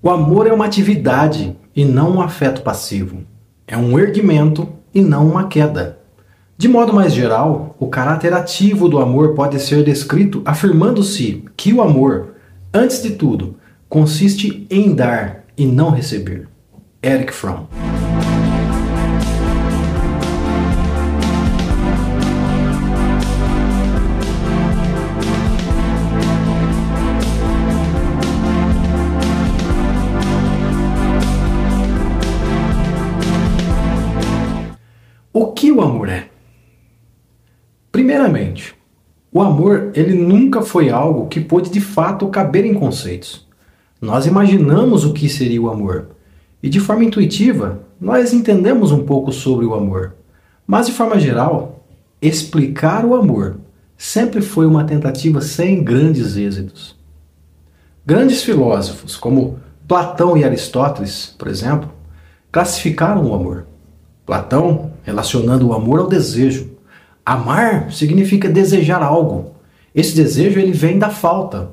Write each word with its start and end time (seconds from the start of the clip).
O 0.00 0.10
amor 0.10 0.46
é 0.46 0.52
uma 0.52 0.64
atividade 0.64 1.56
e 1.74 1.84
não 1.84 2.16
um 2.16 2.20
afeto 2.20 2.62
passivo. 2.62 3.24
É 3.66 3.76
um 3.76 3.98
erguimento 3.98 4.68
e 4.94 5.00
não 5.00 5.28
uma 5.28 5.48
queda. 5.48 5.98
De 6.56 6.68
modo 6.68 6.92
mais 6.92 7.12
geral, 7.12 7.74
o 7.80 7.88
caráter 7.88 8.32
ativo 8.32 8.88
do 8.88 9.00
amor 9.00 9.34
pode 9.34 9.58
ser 9.60 9.82
descrito 9.82 10.40
afirmando-se 10.44 11.44
que 11.56 11.72
o 11.72 11.82
amor, 11.82 12.34
antes 12.72 13.02
de 13.02 13.10
tudo, 13.10 13.56
consiste 13.88 14.66
em 14.70 14.94
dar 14.94 15.44
e 15.56 15.66
não 15.66 15.90
receber. 15.90 16.48
Eric 17.02 17.32
Fromm 17.32 17.66
Primeiramente, 37.98 38.76
o 39.32 39.42
amor 39.42 39.90
ele 39.92 40.14
nunca 40.14 40.62
foi 40.62 40.88
algo 40.88 41.26
que 41.26 41.40
pôde 41.40 41.68
de 41.68 41.80
fato 41.80 42.28
caber 42.28 42.64
em 42.64 42.72
conceitos. 42.72 43.44
Nós 44.00 44.24
imaginamos 44.24 45.04
o 45.04 45.12
que 45.12 45.28
seria 45.28 45.60
o 45.60 45.68
amor 45.68 46.10
e 46.62 46.68
de 46.68 46.78
forma 46.78 47.02
intuitiva 47.02 47.80
nós 48.00 48.32
entendemos 48.32 48.92
um 48.92 49.04
pouco 49.04 49.32
sobre 49.32 49.66
o 49.66 49.74
amor. 49.74 50.14
Mas 50.64 50.86
de 50.86 50.92
forma 50.92 51.18
geral, 51.18 51.84
explicar 52.22 53.04
o 53.04 53.16
amor 53.16 53.56
sempre 53.96 54.42
foi 54.42 54.64
uma 54.64 54.84
tentativa 54.84 55.40
sem 55.40 55.82
grandes 55.82 56.36
êxitos. 56.36 56.94
Grandes 58.06 58.44
filósofos 58.44 59.16
como 59.16 59.58
Platão 59.88 60.36
e 60.36 60.44
Aristóteles, 60.44 61.34
por 61.36 61.48
exemplo, 61.48 61.90
classificaram 62.52 63.26
o 63.26 63.34
amor. 63.34 63.66
Platão 64.24 64.92
relacionando 65.02 65.66
o 65.66 65.72
amor 65.72 65.98
ao 65.98 66.06
desejo. 66.06 66.77
Amar 67.28 67.92
significa 67.92 68.48
desejar 68.48 69.02
algo. 69.02 69.52
Esse 69.94 70.16
desejo 70.16 70.58
ele 70.58 70.72
vem 70.72 70.98
da 70.98 71.10
falta, 71.10 71.72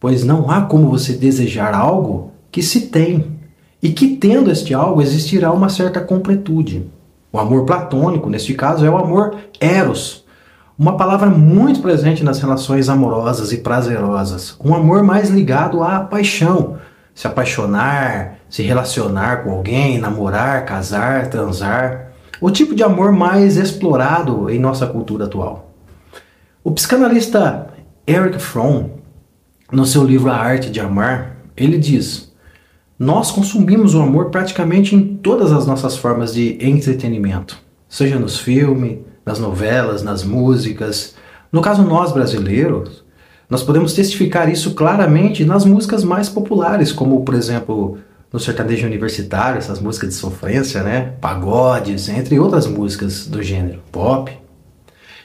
pois 0.00 0.24
não 0.24 0.50
há 0.50 0.62
como 0.62 0.88
você 0.88 1.12
desejar 1.12 1.74
algo 1.74 2.32
que 2.50 2.62
se 2.62 2.86
tem 2.86 3.38
e 3.82 3.90
que 3.90 4.16
tendo 4.16 4.50
este 4.50 4.72
algo 4.72 5.02
existirá 5.02 5.52
uma 5.52 5.68
certa 5.68 6.00
completude. 6.00 6.90
O 7.30 7.38
amor 7.38 7.66
platônico, 7.66 8.30
neste 8.30 8.54
caso, 8.54 8.86
é 8.86 8.88
o 8.88 8.96
amor 8.96 9.36
eros, 9.60 10.24
uma 10.78 10.96
palavra 10.96 11.28
muito 11.28 11.82
presente 11.82 12.24
nas 12.24 12.40
relações 12.40 12.88
amorosas 12.88 13.52
e 13.52 13.58
prazerosas, 13.58 14.56
um 14.64 14.74
amor 14.74 15.02
mais 15.02 15.28
ligado 15.28 15.82
à 15.82 16.00
paixão, 16.00 16.78
se 17.14 17.26
apaixonar, 17.26 18.38
se 18.48 18.62
relacionar 18.62 19.44
com 19.44 19.50
alguém, 19.50 19.98
namorar, 19.98 20.64
casar, 20.64 21.28
transar. 21.28 22.13
O 22.40 22.50
tipo 22.50 22.74
de 22.74 22.82
amor 22.82 23.12
mais 23.12 23.56
explorado 23.56 24.50
em 24.50 24.58
nossa 24.58 24.86
cultura 24.86 25.24
atual. 25.24 25.72
O 26.62 26.72
psicanalista 26.72 27.68
Eric 28.06 28.38
Fromm, 28.38 28.90
no 29.70 29.86
seu 29.86 30.04
livro 30.04 30.30
A 30.30 30.36
Arte 30.36 30.70
de 30.70 30.80
Amar, 30.80 31.36
ele 31.56 31.78
diz: 31.78 32.32
Nós 32.98 33.30
consumimos 33.30 33.94
o 33.94 34.00
amor 34.00 34.30
praticamente 34.30 34.94
em 34.94 35.16
todas 35.16 35.52
as 35.52 35.66
nossas 35.66 35.96
formas 35.96 36.34
de 36.34 36.58
entretenimento, 36.60 37.58
seja 37.88 38.18
nos 38.18 38.38
filmes, 38.38 38.98
nas 39.24 39.38
novelas, 39.38 40.02
nas 40.02 40.24
músicas. 40.24 41.14
No 41.50 41.62
caso 41.62 41.82
nós 41.82 42.12
brasileiros, 42.12 43.04
nós 43.48 43.62
podemos 43.62 43.92
testificar 43.92 44.50
isso 44.50 44.74
claramente 44.74 45.44
nas 45.44 45.64
músicas 45.64 46.02
mais 46.02 46.28
populares, 46.28 46.92
como, 46.92 47.24
por 47.24 47.34
exemplo, 47.34 47.98
no 48.34 48.40
sertanejo 48.40 48.84
universitário, 48.84 49.58
essas 49.58 49.78
músicas 49.78 50.08
de 50.08 50.16
sofrência, 50.16 50.82
né? 50.82 51.12
Pagodes, 51.20 52.08
entre 52.08 52.36
outras 52.36 52.66
músicas 52.66 53.28
do 53.28 53.40
gênero 53.40 53.78
pop. 53.92 54.36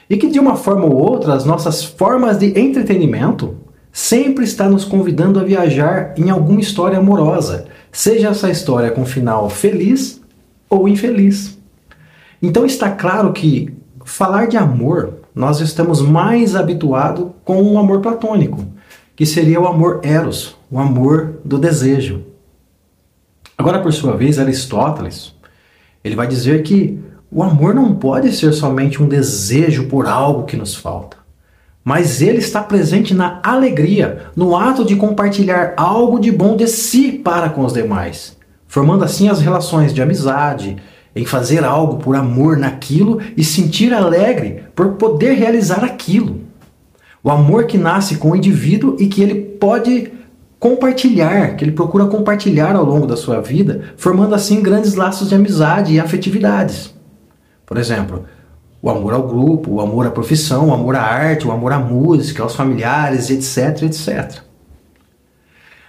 E 0.08 0.16
que 0.16 0.28
de 0.28 0.38
uma 0.38 0.54
forma 0.54 0.84
ou 0.84 0.94
outra, 0.94 1.34
as 1.34 1.44
nossas 1.44 1.82
formas 1.84 2.38
de 2.38 2.56
entretenimento 2.56 3.56
sempre 3.90 4.44
está 4.44 4.68
nos 4.68 4.84
convidando 4.84 5.40
a 5.40 5.42
viajar 5.42 6.14
em 6.16 6.30
alguma 6.30 6.60
história 6.60 6.98
amorosa, 6.98 7.66
seja 7.90 8.28
essa 8.28 8.48
história 8.48 8.92
com 8.92 9.04
final 9.04 9.50
feliz 9.50 10.20
ou 10.68 10.86
infeliz. 10.88 11.58
Então 12.40 12.64
está 12.64 12.92
claro 12.92 13.32
que 13.32 13.74
falar 14.04 14.46
de 14.46 14.56
amor 14.56 15.14
nós 15.34 15.60
estamos 15.60 16.00
mais 16.00 16.54
habituados 16.54 17.26
com 17.44 17.60
o 17.60 17.76
amor 17.76 18.02
platônico, 18.02 18.64
que 19.16 19.26
seria 19.26 19.60
o 19.60 19.66
amor 19.66 19.98
eros, 20.04 20.56
o 20.70 20.78
amor 20.78 21.40
do 21.44 21.58
desejo. 21.58 22.29
Agora, 23.60 23.78
por 23.78 23.92
sua 23.92 24.16
vez, 24.16 24.38
Aristóteles, 24.38 25.34
ele 26.02 26.16
vai 26.16 26.26
dizer 26.26 26.62
que 26.62 26.98
o 27.30 27.42
amor 27.42 27.74
não 27.74 27.94
pode 27.94 28.32
ser 28.32 28.54
somente 28.54 29.02
um 29.02 29.06
desejo 29.06 29.84
por 29.84 30.06
algo 30.06 30.44
que 30.44 30.56
nos 30.56 30.74
falta, 30.74 31.18
mas 31.84 32.22
ele 32.22 32.38
está 32.38 32.62
presente 32.62 33.12
na 33.12 33.38
alegria, 33.42 34.28
no 34.34 34.56
ato 34.56 34.82
de 34.82 34.96
compartilhar 34.96 35.74
algo 35.76 36.18
de 36.18 36.32
bom 36.32 36.56
de 36.56 36.66
si 36.66 37.12
para 37.12 37.50
com 37.50 37.62
os 37.62 37.74
demais, 37.74 38.34
formando 38.66 39.04
assim 39.04 39.28
as 39.28 39.42
relações 39.42 39.92
de 39.92 40.00
amizade, 40.00 40.78
em 41.14 41.26
fazer 41.26 41.62
algo 41.62 41.98
por 41.98 42.16
amor 42.16 42.56
naquilo 42.56 43.20
e 43.36 43.44
sentir 43.44 43.92
alegre 43.92 44.62
por 44.74 44.92
poder 44.92 45.34
realizar 45.34 45.84
aquilo. 45.84 46.40
O 47.22 47.30
amor 47.30 47.66
que 47.66 47.76
nasce 47.76 48.16
com 48.16 48.30
o 48.30 48.36
indivíduo 48.36 48.96
e 48.98 49.06
que 49.06 49.22
ele 49.22 49.34
pode 49.34 50.10
compartilhar, 50.60 51.56
que 51.56 51.64
ele 51.64 51.72
procura 51.72 52.04
compartilhar 52.04 52.76
ao 52.76 52.84
longo 52.84 53.06
da 53.06 53.16
sua 53.16 53.40
vida, 53.40 53.80
formando 53.96 54.34
assim 54.34 54.62
grandes 54.62 54.94
laços 54.94 55.30
de 55.30 55.34
amizade 55.34 55.94
e 55.94 55.98
afetividades. 55.98 56.94
Por 57.64 57.78
exemplo, 57.78 58.26
o 58.82 58.90
amor 58.90 59.14
ao 59.14 59.26
grupo, 59.26 59.72
o 59.72 59.80
amor 59.80 60.06
à 60.06 60.10
profissão, 60.10 60.68
o 60.68 60.74
amor 60.74 60.94
à 60.94 61.02
arte, 61.02 61.48
o 61.48 61.50
amor 61.50 61.72
à 61.72 61.78
música, 61.78 62.42
aos 62.42 62.54
familiares, 62.54 63.30
etc, 63.30 63.84
etc. 63.84 64.42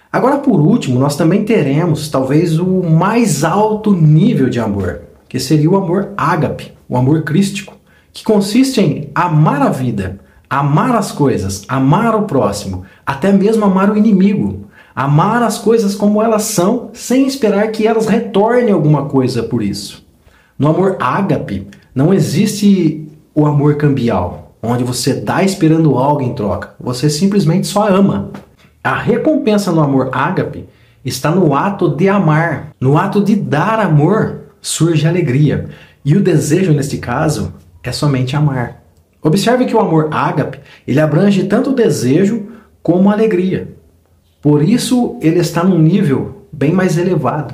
Agora, 0.10 0.38
por 0.38 0.60
último, 0.60 0.98
nós 1.00 1.18
também 1.18 1.44
teremos 1.44 2.10
talvez 2.10 2.58
o 2.58 2.82
mais 2.82 3.44
alto 3.44 3.94
nível 3.94 4.50
de 4.50 4.60
amor, 4.60 5.02
que 5.28 5.40
seria 5.40 5.70
o 5.70 5.76
amor 5.76 6.14
ágape, 6.16 6.72
o 6.88 6.96
amor 6.96 7.24
crístico, 7.24 7.76
que 8.14 8.24
consiste 8.24 8.80
em 8.80 9.10
amar 9.14 9.62
a 9.62 9.70
vida, 9.70 10.20
amar 10.52 10.94
as 10.98 11.14
coisas, 11.14 11.64
amar 11.66 12.14
o 12.14 12.24
próximo, 12.24 12.84
até 13.06 13.32
mesmo 13.32 13.64
amar 13.64 13.90
o 13.90 13.98
inimigo, 13.98 14.66
amar 14.94 15.42
as 15.42 15.58
coisas 15.58 15.96
como 15.96 16.22
elas 16.22 16.44
são, 16.44 16.90
sem 16.92 17.26
esperar 17.26 17.72
que 17.72 17.88
elas 17.88 18.06
retornem 18.06 18.74
alguma 18.74 19.06
coisa 19.06 19.44
por 19.44 19.64
isso. 19.64 20.06
No 20.60 20.68
amor 20.68 20.98
ágape, 21.00 21.68
não 21.96 22.14
existe 22.14 23.08
o 23.34 23.46
amor 23.46 23.76
cambial, 23.78 24.54
onde 24.62 24.84
você 24.84 25.14
dá 25.14 25.42
esperando 25.42 25.98
algo 25.98 26.22
em 26.22 26.34
troca. 26.34 26.76
Você 26.82 27.10
simplesmente 27.10 27.66
só 27.66 27.88
ama. 27.88 28.32
A 28.84 28.96
recompensa 28.96 29.72
no 29.72 29.82
amor 29.82 30.10
ágape 30.12 30.68
está 31.06 31.32
no 31.32 31.56
ato 31.56 31.96
de 31.96 32.10
amar, 32.10 32.72
no 32.78 32.98
ato 32.98 33.24
de 33.24 33.38
dar 33.38 33.80
amor 33.80 34.42
surge 34.60 35.08
alegria. 35.08 35.70
E 36.04 36.14
o 36.18 36.22
desejo, 36.22 36.74
neste 36.74 36.98
caso, 36.98 37.54
é 37.82 37.94
somente 37.94 38.36
amar. 38.36 38.81
Observe 39.22 39.66
que 39.66 39.76
o 39.76 39.80
amor 39.80 40.10
ágape, 40.12 40.60
ele 40.88 41.00
abrange 41.00 41.44
tanto 41.44 41.70
o 41.70 41.76
desejo 41.76 42.48
como 42.82 43.10
a 43.10 43.14
alegria. 43.14 43.76
Por 44.42 44.64
isso, 44.64 45.18
ele 45.22 45.40
está 45.40 45.64
num 45.64 45.78
nível 45.78 46.48
bem 46.52 46.72
mais 46.74 46.98
elevado. 46.98 47.54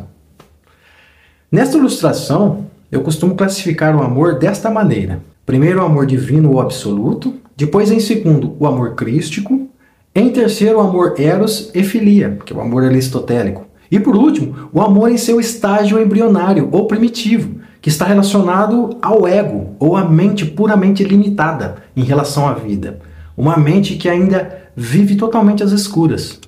Nesta 1.51 1.77
ilustração, 1.77 2.67
eu 2.91 3.01
costumo 3.01 3.35
classificar 3.35 3.95
o 3.95 4.01
amor 4.01 4.39
desta 4.39 4.69
maneira. 4.69 5.21
Primeiro, 5.45 5.81
o 5.81 5.85
amor 5.85 6.05
divino 6.05 6.51
ou 6.51 6.61
absoluto, 6.61 7.35
depois, 7.55 7.91
em 7.91 7.99
segundo, 7.99 8.55
o 8.59 8.65
amor 8.65 8.95
crístico, 8.95 9.67
em 10.15 10.29
terceiro, 10.29 10.77
o 10.77 10.81
amor 10.81 11.15
eros 11.17 11.69
e 11.75 11.83
filia, 11.83 12.39
que 12.45 12.53
é 12.53 12.55
o 12.55 12.61
amor 12.61 12.83
aristotélico. 12.83 13.65
E 13.91 13.99
por 13.99 14.15
último, 14.15 14.69
o 14.73 14.81
amor 14.81 15.11
em 15.11 15.17
seu 15.17 15.39
estágio 15.39 16.01
embrionário 16.01 16.69
ou 16.71 16.87
primitivo, 16.87 17.61
que 17.81 17.89
está 17.89 18.05
relacionado 18.05 18.97
ao 19.01 19.27
ego 19.27 19.75
ou 19.79 19.95
à 19.95 20.03
mente 20.03 20.45
puramente 20.45 21.03
limitada 21.03 21.77
em 21.95 22.03
relação 22.03 22.47
à 22.47 22.53
vida. 22.53 22.99
Uma 23.35 23.57
mente 23.57 23.95
que 23.95 24.09
ainda 24.09 24.69
vive 24.75 25.15
totalmente 25.15 25.63
às 25.63 25.71
escuras. 25.71 26.39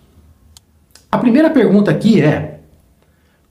A 1.12 1.18
primeira 1.18 1.50
pergunta 1.50 1.92
aqui 1.92 2.22
é: 2.22 2.60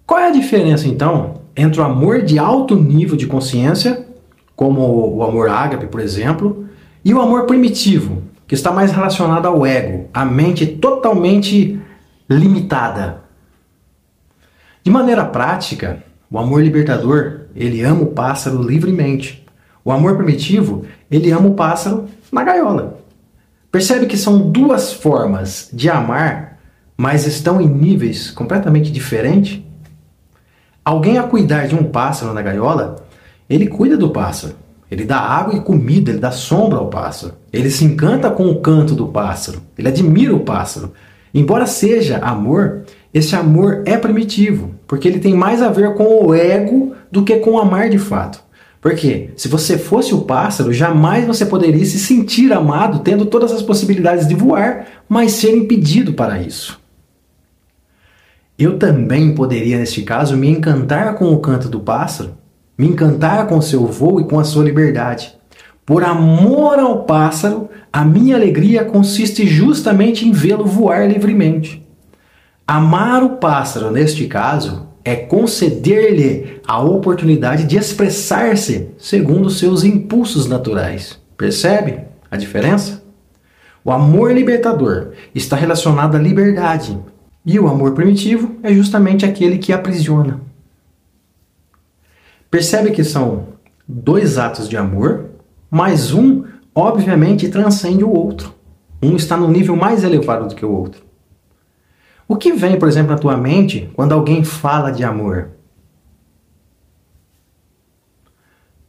qual 0.06 0.20
é 0.20 0.28
a 0.28 0.32
diferença 0.32 0.88
então 0.88 1.40
entre 1.56 1.80
o 1.80 1.84
amor 1.84 2.22
de 2.22 2.38
alto 2.38 2.76
nível 2.76 3.16
de 3.16 3.26
consciência, 3.26 4.06
como 4.54 5.16
o 5.16 5.22
amor 5.22 5.48
ágape, 5.48 5.86
por 5.86 6.00
exemplo, 6.00 6.66
e 7.04 7.12
o 7.12 7.20
amor 7.20 7.46
primitivo, 7.46 8.22
que 8.46 8.54
está 8.54 8.70
mais 8.70 8.92
relacionado 8.92 9.46
ao 9.46 9.66
ego, 9.66 10.08
a 10.14 10.25
mente 10.25 10.66
totalmente 10.66 11.80
limitada, 12.28 13.22
de 14.88 14.90
maneira 14.90 15.25
prática, 15.25 16.02
o 16.30 16.38
amor 16.38 16.62
libertador, 16.62 17.38
ele 17.58 17.82
ama 17.82 18.02
o 18.02 18.12
pássaro 18.12 18.62
livremente. 18.62 19.46
O 19.84 19.90
amor 19.90 20.16
primitivo, 20.16 20.84
ele 21.10 21.31
ama 21.31 21.49
o 21.49 21.55
pássaro 21.55 22.06
na 22.31 22.44
gaiola. 22.44 23.00
Percebe 23.70 24.06
que 24.06 24.16
são 24.16 24.50
duas 24.50 24.93
formas 24.93 25.69
de 25.72 25.90
amar 25.90 26.49
mas 27.00 27.28
estão 27.28 27.60
em 27.60 27.69
níveis 27.69 28.28
completamente 28.32 28.90
diferentes? 28.90 29.62
Alguém 30.84 31.16
a 31.16 31.22
cuidar 31.22 31.69
de 31.69 31.76
um 31.76 31.84
pássaro 31.84 32.34
na 32.34 32.43
gaiola, 32.43 33.06
ele 33.49 33.69
cuida 33.69 33.96
do 33.96 34.11
pássaro. 34.11 34.56
Ele 34.90 35.04
dá 35.04 35.19
água 35.19 35.54
e 35.54 35.61
comida, 35.61 36.11
ele 36.11 36.19
dá 36.19 36.32
sombra 36.32 36.78
ao 36.78 36.88
pássaro. 36.88 37.34
Ele 37.52 37.70
se 37.70 37.84
encanta 37.84 38.28
com 38.31 38.46
o 38.46 38.61
canto 38.61 38.96
do 38.96 39.06
pássaro. 39.06 39.62
Ele 39.78 39.87
admira 39.87 40.34
o 40.34 40.40
pássaro. 40.40 40.93
Embora 41.32 41.66
seja 41.66 42.19
amor, 42.19 42.84
esse 43.12 43.34
amor 43.34 43.82
é 43.87 43.96
primitivo, 43.96 44.75
porque 44.87 45.08
ele 45.08 45.19
tem 45.19 45.34
mais 45.34 45.62
a 45.62 45.70
ver 45.70 45.94
com 45.94 46.26
o 46.26 46.34
ego 46.34 46.94
do 47.10 47.25
que 47.25 47.37
com 47.37 47.58
amar 47.58 47.88
de 47.88 47.99
fato. 47.99 48.43
Porque 48.81 49.31
se 49.37 49.49
você 49.49 49.76
fosse 49.76 50.14
o 50.14 50.20
pássaro, 50.20 50.72
jamais 50.72 51.26
você 51.26 51.44
poderia 51.44 51.84
se 51.84 51.99
sentir 51.99 52.52
amado 52.52 53.00
tendo 53.00 53.26
todas 53.26 53.50
as 53.52 53.62
possibilidades 53.62 54.28
de 54.28 54.34
voar, 54.34 54.87
mas 55.08 55.32
ser 55.32 55.56
impedido 55.56 56.12
para 56.12 56.40
isso. 56.40 56.81
Eu 58.58 58.78
também 58.78 59.34
poderia, 59.34 59.78
neste 59.78 60.02
caso, 60.02 60.37
me 60.37 60.49
encantar 60.49 61.14
com 61.14 61.32
o 61.32 61.38
canto 61.38 61.69
do 61.69 61.81
pássaro, 61.81 62.37
me 62.76 62.87
encantar 62.87 63.46
com 63.46 63.61
seu 63.61 63.87
voo 63.87 64.20
e 64.20 64.25
com 64.25 64.38
a 64.38 64.44
sua 64.44 64.64
liberdade. 64.64 65.37
Por 65.84 66.04
amor 66.04 66.78
ao 66.78 67.04
pássaro, 67.04 67.69
a 67.93 68.04
minha 68.04 68.37
alegria 68.37 68.84
consiste 68.84 69.46
justamente 69.46 70.28
em 70.28 70.32
vê-lo 70.32 70.66
voar 70.66 71.08
livremente. 71.08 71.88
Amar 72.70 73.24
o 73.24 73.38
pássaro, 73.38 73.90
neste 73.90 74.26
caso, 74.26 74.88
é 75.02 75.16
conceder-lhe 75.16 76.60
a 76.68 76.82
oportunidade 76.82 77.64
de 77.64 77.78
expressar-se 77.78 78.90
segundo 78.98 79.48
seus 79.48 79.84
impulsos 79.84 80.46
naturais. 80.46 81.18
Percebe 81.34 82.00
a 82.30 82.36
diferença? 82.36 83.02
O 83.82 83.90
amor 83.90 84.34
libertador 84.34 85.12
está 85.34 85.56
relacionado 85.56 86.16
à 86.16 86.18
liberdade, 86.18 86.98
e 87.42 87.58
o 87.58 87.66
amor 87.66 87.92
primitivo 87.92 88.56
é 88.62 88.70
justamente 88.74 89.24
aquele 89.24 89.56
que 89.56 89.72
aprisiona. 89.72 90.42
Percebe 92.50 92.90
que 92.90 93.02
são 93.02 93.46
dois 93.88 94.36
atos 94.36 94.68
de 94.68 94.76
amor, 94.76 95.30
mas 95.70 96.12
um, 96.12 96.44
obviamente, 96.74 97.48
transcende 97.48 98.04
o 98.04 98.12
outro. 98.12 98.52
Um 99.02 99.16
está 99.16 99.38
no 99.38 99.48
nível 99.48 99.74
mais 99.74 100.04
elevado 100.04 100.48
do 100.48 100.54
que 100.54 100.66
o 100.66 100.70
outro. 100.70 101.07
O 102.28 102.36
que 102.36 102.52
vem, 102.52 102.78
por 102.78 102.86
exemplo, 102.86 103.10
na 103.10 103.19
tua 103.19 103.38
mente 103.38 103.90
quando 103.94 104.12
alguém 104.12 104.44
fala 104.44 104.90
de 104.90 105.02
amor? 105.02 105.48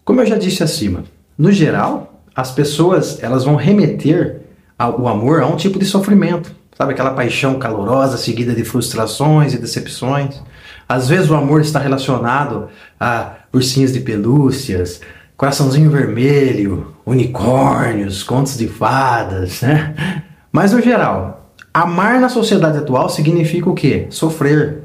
Como 0.03 0.19
eu 0.19 0.25
já 0.25 0.37
disse 0.37 0.61
acima, 0.61 1.05
no 1.37 1.49
geral, 1.49 2.21
as 2.35 2.51
pessoas 2.51 3.23
elas 3.23 3.45
vão 3.45 3.55
remeter 3.55 4.41
o 4.97 5.07
amor 5.07 5.41
a 5.41 5.47
um 5.47 5.55
tipo 5.55 5.79
de 5.79 5.85
sofrimento, 5.85 6.53
sabe 6.77 6.91
aquela 6.91 7.13
paixão 7.13 7.57
calorosa 7.57 8.17
seguida 8.17 8.53
de 8.53 8.65
frustrações 8.65 9.53
e 9.53 9.57
decepções. 9.57 10.41
Às 10.87 11.07
vezes 11.07 11.29
o 11.29 11.35
amor 11.35 11.61
está 11.61 11.79
relacionado 11.79 12.67
a 12.99 13.35
ursinhos 13.53 13.93
de 13.93 14.01
pelúcias, 14.01 14.99
coraçãozinho 15.37 15.89
vermelho, 15.89 16.93
unicórnios, 17.05 18.21
contos 18.21 18.57
de 18.57 18.67
fadas, 18.67 19.61
né? 19.61 19.95
Mas 20.51 20.73
no 20.73 20.81
geral, 20.81 21.38
Amar 21.73 22.19
na 22.19 22.29
sociedade 22.29 22.77
atual 22.77 23.09
significa 23.09 23.69
o 23.69 23.75
quê? 23.75 24.07
Sofrer. 24.09 24.83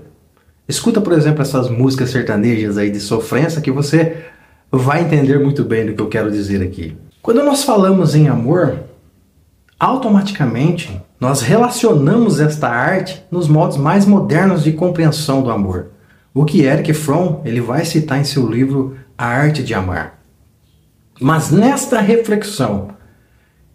Escuta, 0.69 1.01
por 1.01 1.13
exemplo, 1.13 1.43
essas 1.43 1.69
músicas 1.69 2.11
sertanejas 2.11 2.77
aí 2.77 2.91
de 2.91 3.01
sofrência 3.01 3.61
que 3.61 3.71
você 3.71 4.25
vai 4.71 5.03
entender 5.03 5.39
muito 5.39 5.65
bem 5.65 5.87
do 5.87 5.95
que 5.95 6.03
eu 6.03 6.09
quero 6.09 6.31
dizer 6.31 6.63
aqui. 6.63 6.97
Quando 7.23 7.43
nós 7.43 7.65
falamos 7.65 8.15
em 8.15 8.29
amor, 8.29 8.81
automaticamente 9.79 11.01
nós 11.19 11.41
relacionamos 11.41 12.41
esta 12.41 12.69
arte 12.69 13.25
nos 13.31 13.49
modos 13.49 13.77
mais 13.77 14.05
modernos 14.05 14.63
de 14.63 14.73
compreensão 14.73 15.43
do 15.43 15.51
amor. 15.51 15.89
O 16.35 16.45
que 16.45 16.63
Eric 16.63 16.93
Fromm 16.93 17.41
ele 17.45 17.61
vai 17.61 17.85
citar 17.85 18.21
em 18.21 18.25
seu 18.25 18.47
livro 18.47 18.97
A 19.17 19.27
Arte 19.27 19.63
de 19.63 19.73
Amar. 19.73 20.19
Mas 21.21 21.51
nesta 21.51 22.01
reflexão, 22.01 22.89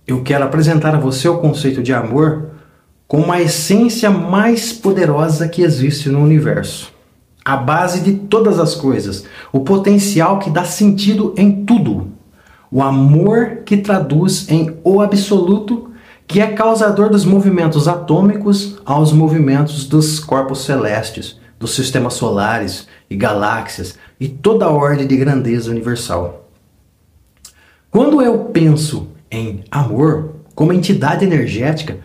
eu 0.06 0.22
quero 0.22 0.44
apresentar 0.44 0.94
a 0.94 1.00
você 1.00 1.28
o 1.28 1.38
conceito 1.38 1.82
de 1.82 1.94
amor 1.94 2.50
com 3.10 3.32
a 3.32 3.42
essência 3.42 4.12
mais 4.12 4.72
poderosa 4.72 5.50
que 5.50 5.64
existe 5.64 6.10
no 6.10 6.22
universo. 6.22 6.94
A 7.44 7.58
base 7.58 8.02
de 8.02 8.14
todas 8.14 8.60
as 8.60 8.76
coisas, 8.76 9.26
o 9.52 9.62
potencial 9.62 10.38
que 10.38 10.52
dá 10.52 10.64
sentido 10.64 11.34
em 11.36 11.66
tudo. 11.66 12.12
O 12.72 12.84
amor 12.84 13.64
que 13.66 13.78
traduz 13.78 14.48
em 14.48 14.78
o 14.84 15.02
absoluto, 15.02 15.90
que 16.28 16.40
é 16.40 16.54
causador 16.54 17.10
dos 17.10 17.26
movimentos 17.26 17.88
atômicos 17.88 18.78
aos 18.86 19.12
movimentos 19.12 19.86
dos 19.86 20.20
corpos 20.20 20.64
celestes, 20.64 21.40
dos 21.58 21.74
sistemas 21.74 22.14
solares 22.14 22.88
e 23.10 23.16
galáxias 23.16 23.98
e 24.20 24.28
toda 24.28 24.66
a 24.66 24.70
ordem 24.70 25.08
de 25.08 25.18
grandeza 25.18 25.72
universal. 25.72 26.48
Quando 27.90 28.22
eu 28.22 28.38
penso 28.38 29.08
em 29.32 29.64
amor 29.72 30.36
como 30.54 30.72
entidade 30.72 31.26
energética, 31.26 31.98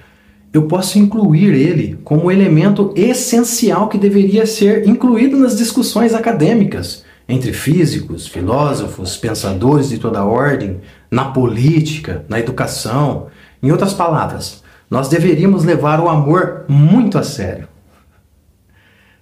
eu 0.54 0.68
posso 0.68 1.00
incluir 1.00 1.52
ele 1.52 1.98
como 2.04 2.30
elemento 2.30 2.94
essencial 2.94 3.88
que 3.88 3.98
deveria 3.98 4.46
ser 4.46 4.88
incluído 4.88 5.36
nas 5.36 5.56
discussões 5.56 6.14
acadêmicas 6.14 7.04
entre 7.28 7.52
físicos, 7.52 8.28
filósofos, 8.28 9.16
pensadores 9.16 9.88
de 9.88 9.98
toda 9.98 10.24
ordem, 10.24 10.80
na 11.10 11.24
política, 11.24 12.24
na 12.28 12.38
educação. 12.38 13.26
Em 13.60 13.72
outras 13.72 13.94
palavras, 13.94 14.62
nós 14.88 15.08
deveríamos 15.08 15.64
levar 15.64 15.98
o 15.98 16.08
amor 16.08 16.66
muito 16.68 17.18
a 17.18 17.24
sério. 17.24 17.66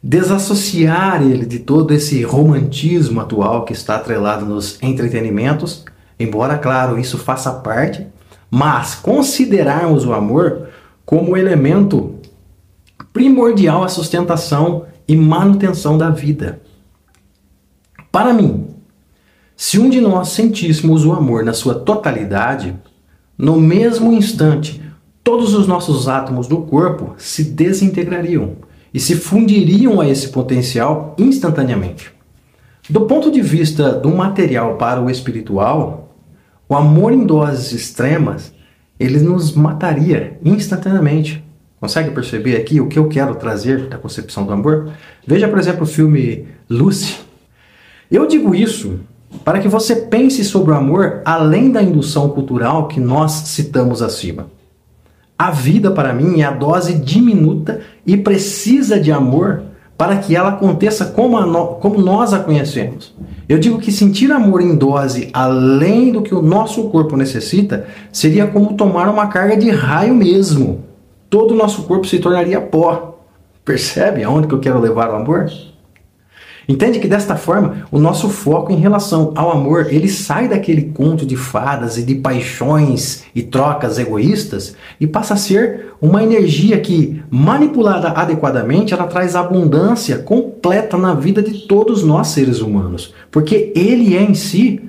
Desassociar 0.03 1.23
ele 1.23 1.47
de 1.47 1.61
todo 1.61 1.95
esse 1.95 2.23
romantismo 2.25 3.21
atual 3.21 3.65
que 3.65 3.73
está 3.73 3.97
atrelado 3.97 4.45
nos 4.45 4.83
entretenimentos, 4.83 5.85
embora, 6.21 6.59
claro, 6.59 6.99
isso 6.99 7.17
faça 7.17 7.53
parte, 7.53 8.07
mas 8.51 8.97
considerarmos 8.97 10.05
o 10.05 10.13
amor 10.13 10.72
como 11.05 11.37
elemento 11.37 12.15
primordial 13.13 13.85
à 13.85 13.89
sustentação 13.89 14.87
e 15.07 15.17
manutenção 15.17 15.99
da 15.99 16.11
vida. 16.11 16.61
Para 18.11 18.33
mim, 18.33 18.69
se 19.57 19.79
um 19.79 19.89
de 19.89 20.01
nós 20.01 20.29
sentíssemos 20.29 21.05
o 21.05 21.13
amor 21.13 21.45
na 21.45 21.53
sua 21.53 21.75
totalidade, 21.75 22.75
no 23.37 23.61
mesmo 23.61 24.13
instante, 24.13 24.83
todos 25.23 25.55
os 25.55 25.67
nossos 25.67 26.09
átomos 26.09 26.47
do 26.47 26.63
corpo 26.63 27.15
se 27.17 27.45
desintegrariam 27.45 28.57
e 28.93 29.01
se 29.01 29.15
fundiriam 29.17 30.01
a 30.01 30.09
esse 30.09 30.29
potencial 30.29 31.15
instantaneamente. 31.19 32.13
Do 32.91 33.03
ponto 33.03 33.31
de 33.31 33.41
vista 33.41 33.93
do 33.93 34.11
material 34.11 34.77
para 34.77 35.01
o 35.01 35.09
espiritual, 35.09 36.17
o 36.69 36.75
amor 36.75 37.13
em 37.13 37.25
doses 37.25 37.73
extremas 37.73 38.53
ele 38.99 39.19
nos 39.21 39.53
mataria 39.55 40.39
instantaneamente. 40.45 41.45
Consegue 41.81 42.11
perceber 42.13 42.57
aqui 42.57 42.81
o 42.81 42.87
que 42.87 42.99
eu 42.99 43.09
quero 43.09 43.35
trazer 43.35 43.89
da 43.89 43.99
concepção 43.99 44.45
do 44.47 44.53
amor? 44.53 44.93
Veja, 45.27 45.49
por 45.49 45.59
exemplo, 45.59 45.83
o 45.83 45.87
filme 45.87 46.47
Lucy. 46.71 47.19
Eu 48.11 48.27
digo 48.27 48.55
isso 48.55 49.01
para 49.45 49.59
que 49.59 49.67
você 49.67 49.97
pense 49.97 50.45
sobre 50.45 50.71
o 50.71 50.77
amor 50.77 51.23
além 51.25 51.73
da 51.73 51.83
indução 51.83 52.29
cultural 52.29 52.87
que 52.87 53.01
nós 53.01 53.33
citamos 53.33 54.03
acima. 54.03 54.47
A 55.37 55.51
vida, 55.51 55.91
para 55.91 56.13
mim, 56.13 56.41
é 56.41 56.45
a 56.45 56.53
dose 56.53 56.95
diminuta 56.95 57.81
e 58.07 58.17
precisa 58.17 59.01
de 59.01 59.11
amor 59.11 59.63
para 60.03 60.17
que 60.17 60.35
ela 60.35 60.49
aconteça 60.49 61.05
como, 61.05 61.41
no, 61.43 61.77
como 61.77 62.01
nós 62.01 62.33
a 62.33 62.41
conhecemos. 62.41 63.15
Eu 63.49 63.57
digo 63.57 63.79
que 63.79 63.93
sentir 63.93 64.33
amor 64.33 64.61
em 64.61 64.75
dose 64.75 65.31
além 65.33 66.11
do 66.11 66.23
que 66.23 66.35
o 66.35 66.43
nosso 66.43 66.89
corpo 66.89 67.17
necessita 67.17 67.87
seria 68.11 68.49
como 68.49 68.75
tomar 68.75 69.09
uma 69.09 69.29
carga 69.29 69.57
de 69.57 69.71
raio 69.71 70.13
mesmo. 70.13 70.83
Todo 71.31 71.53
o 71.53 71.57
nosso 71.57 71.85
corpo 71.85 72.05
se 72.05 72.19
tornaria 72.19 72.61
pó. 72.61 73.17
Percebe 73.65 74.25
aonde 74.25 74.49
que 74.49 74.55
eu 74.55 74.59
quero 74.59 74.81
levar 74.81 75.09
o 75.09 75.15
amor? 75.15 75.49
Entende 76.69 77.01
que 77.01 77.09
desta 77.09 77.37
forma, 77.37 77.87
o 77.91 77.99
nosso 77.99 78.29
foco 78.29 78.73
em 78.73 78.77
relação 78.77 79.33
ao 79.35 79.51
amor, 79.51 79.89
ele 79.91 80.09
sai 80.09 80.49
daquele 80.49 80.83
conto 80.83 81.27
de 81.27 81.37
fadas 81.37 81.99
e 81.99 82.03
de 82.03 82.15
paixões 82.15 83.25
e 83.35 83.43
trocas 83.43 83.99
egoístas 83.99 84.77
e 85.01 85.07
passa 85.07 85.35
a 85.35 85.37
ser 85.37 85.93
uma 86.01 86.23
energia 86.23 86.79
que, 86.79 87.23
manipulada 87.31 88.09
adequadamente, 88.09 88.95
ela 88.95 89.07
traz 89.07 89.35
abundância 89.35 90.19
completa 90.19 90.97
na 90.97 91.15
vida 91.15 91.43
de 91.43 91.67
todos 91.67 92.03
nós 92.05 92.29
seres 92.29 92.61
humanos, 92.61 93.13
porque 93.31 93.73
ele 93.75 94.17
é 94.17 94.23
em 94.23 94.35
si 94.35 94.81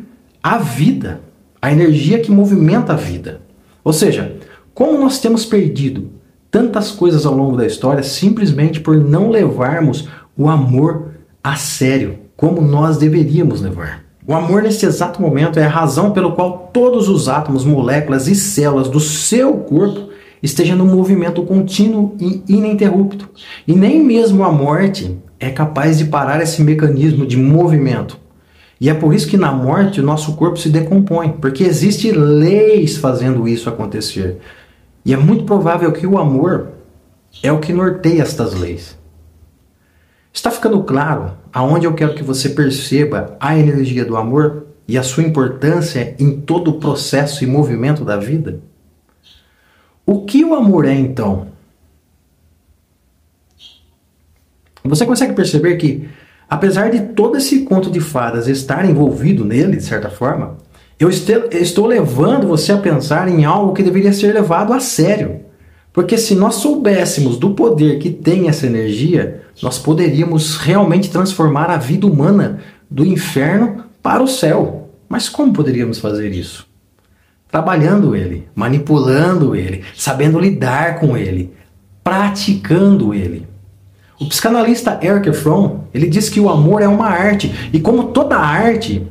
a 0.41 0.57
vida, 0.57 1.21
a 1.61 1.71
energia 1.71 2.19
que 2.19 2.31
movimenta 2.31 2.93
a 2.93 2.97
vida. 2.97 3.41
Ou 3.83 3.93
seja, 3.93 4.35
como 4.73 4.97
nós 4.97 5.19
temos 5.19 5.45
perdido 5.45 6.11
tantas 6.51 6.91
coisas 6.91 7.25
ao 7.25 7.35
longo 7.35 7.57
da 7.57 7.65
história 7.65 8.03
simplesmente 8.03 8.79
por 8.79 8.95
não 8.95 9.29
levarmos 9.29 10.07
o 10.37 10.47
amor 10.47 11.12
a 11.43 11.55
sério, 11.55 12.19
como 12.37 12.61
nós 12.61 12.97
deveríamos 12.97 13.61
levar. 13.61 14.03
O 14.25 14.33
amor 14.33 14.63
nesse 14.63 14.85
exato 14.85 15.21
momento 15.21 15.59
é 15.59 15.65
a 15.65 15.69
razão 15.69 16.11
pelo 16.11 16.31
qual 16.31 16.69
todos 16.71 17.09
os 17.09 17.27
átomos, 17.27 17.65
moléculas 17.65 18.27
e 18.29 18.35
células 18.35 18.87
do 18.87 18.99
seu 19.01 19.53
corpo 19.55 20.09
esteja 20.41 20.75
no 20.75 20.85
movimento 20.85 21.43
contínuo 21.43 22.15
e 22.19 22.41
ininterrupto. 22.47 23.29
E 23.67 23.73
nem 23.73 24.01
mesmo 24.01 24.43
a 24.43 24.51
morte 24.51 25.17
é 25.39 25.49
capaz 25.49 25.97
de 25.97 26.05
parar 26.05 26.41
esse 26.41 26.63
mecanismo 26.63 27.25
de 27.25 27.35
movimento. 27.35 28.17
E 28.79 28.89
é 28.89 28.93
por 28.93 29.13
isso 29.13 29.27
que 29.27 29.37
na 29.37 29.51
morte 29.51 29.99
o 29.99 30.03
nosso 30.03 30.33
corpo 30.33 30.57
se 30.57 30.69
decompõe, 30.69 31.33
porque 31.33 31.63
existem 31.63 32.11
leis 32.13 32.97
fazendo 32.97 33.47
isso 33.47 33.69
acontecer. 33.69 34.37
E 35.05 35.13
é 35.13 35.17
muito 35.17 35.43
provável 35.43 35.91
que 35.91 36.07
o 36.07 36.17
amor 36.17 36.69
é 37.41 37.51
o 37.51 37.59
que 37.59 37.73
norteia 37.73 38.21
estas 38.21 38.53
leis. 38.53 38.97
Está 40.33 40.49
ficando 40.49 40.83
claro 40.83 41.37
aonde 41.53 41.85
eu 41.85 41.93
quero 41.93 42.15
que 42.15 42.23
você 42.23 42.49
perceba 42.49 43.37
a 43.39 43.55
energia 43.55 44.03
do 44.03 44.17
amor 44.17 44.65
e 44.87 44.97
a 44.97 45.03
sua 45.03 45.23
importância 45.23 46.15
em 46.17 46.41
todo 46.41 46.71
o 46.71 46.79
processo 46.79 47.43
e 47.43 47.47
movimento 47.47 48.03
da 48.03 48.17
vida? 48.17 48.59
O 50.03 50.25
que 50.25 50.43
o 50.43 50.55
amor 50.55 50.85
é 50.85 50.93
então? 50.93 51.47
Você 54.83 55.05
consegue 55.05 55.33
perceber 55.33 55.77
que, 55.77 56.09
apesar 56.49 56.89
de 56.89 57.13
todo 57.13 57.37
esse 57.37 57.61
conto 57.61 57.89
de 57.89 58.01
fadas 58.01 58.47
estar 58.47 58.83
envolvido 58.83 59.45
nele, 59.45 59.77
de 59.77 59.83
certa 59.83 60.09
forma, 60.09 60.57
eu 60.99 61.09
estou 61.09 61.85
levando 61.85 62.47
você 62.47 62.71
a 62.71 62.77
pensar 62.77 63.29
em 63.29 63.45
algo 63.45 63.71
que 63.71 63.83
deveria 63.83 64.11
ser 64.11 64.33
levado 64.33 64.73
a 64.73 64.79
sério. 64.79 65.41
Porque 65.93 66.17
se 66.17 66.33
nós 66.33 66.55
soubéssemos 66.55 67.37
do 67.37 67.51
poder 67.51 67.99
que 67.99 68.09
tem 68.09 68.49
essa 68.49 68.65
energia, 68.65 69.43
nós 69.61 69.77
poderíamos 69.77 70.57
realmente 70.57 71.11
transformar 71.11 71.69
a 71.69 71.77
vida 71.77 72.07
humana 72.07 72.59
do 72.89 73.05
inferno 73.05 73.83
para 74.01 74.23
o 74.23 74.27
céu. 74.27 74.89
Mas 75.07 75.29
como 75.29 75.53
poderíamos 75.53 75.99
fazer 75.99 76.31
isso? 76.31 76.67
Trabalhando 77.49 78.15
ele, 78.15 78.47
manipulando 78.55 79.55
ele, 79.55 79.83
sabendo 79.95 80.39
lidar 80.39 80.99
com 80.99 81.15
ele, 81.15 81.53
praticando 82.03 83.13
ele. 83.13 83.47
O 84.19 84.25
psicanalista 84.25 84.99
Eric 85.03 85.31
Fromm, 85.33 85.81
ele 85.93 86.07
diz 86.07 86.29
que 86.29 86.39
o 86.39 86.49
amor 86.49 86.81
é 86.81 86.87
uma 86.87 87.07
arte, 87.07 87.69
e 87.71 87.79
como 87.79 88.05
toda 88.05 88.35
arte, 88.37 89.05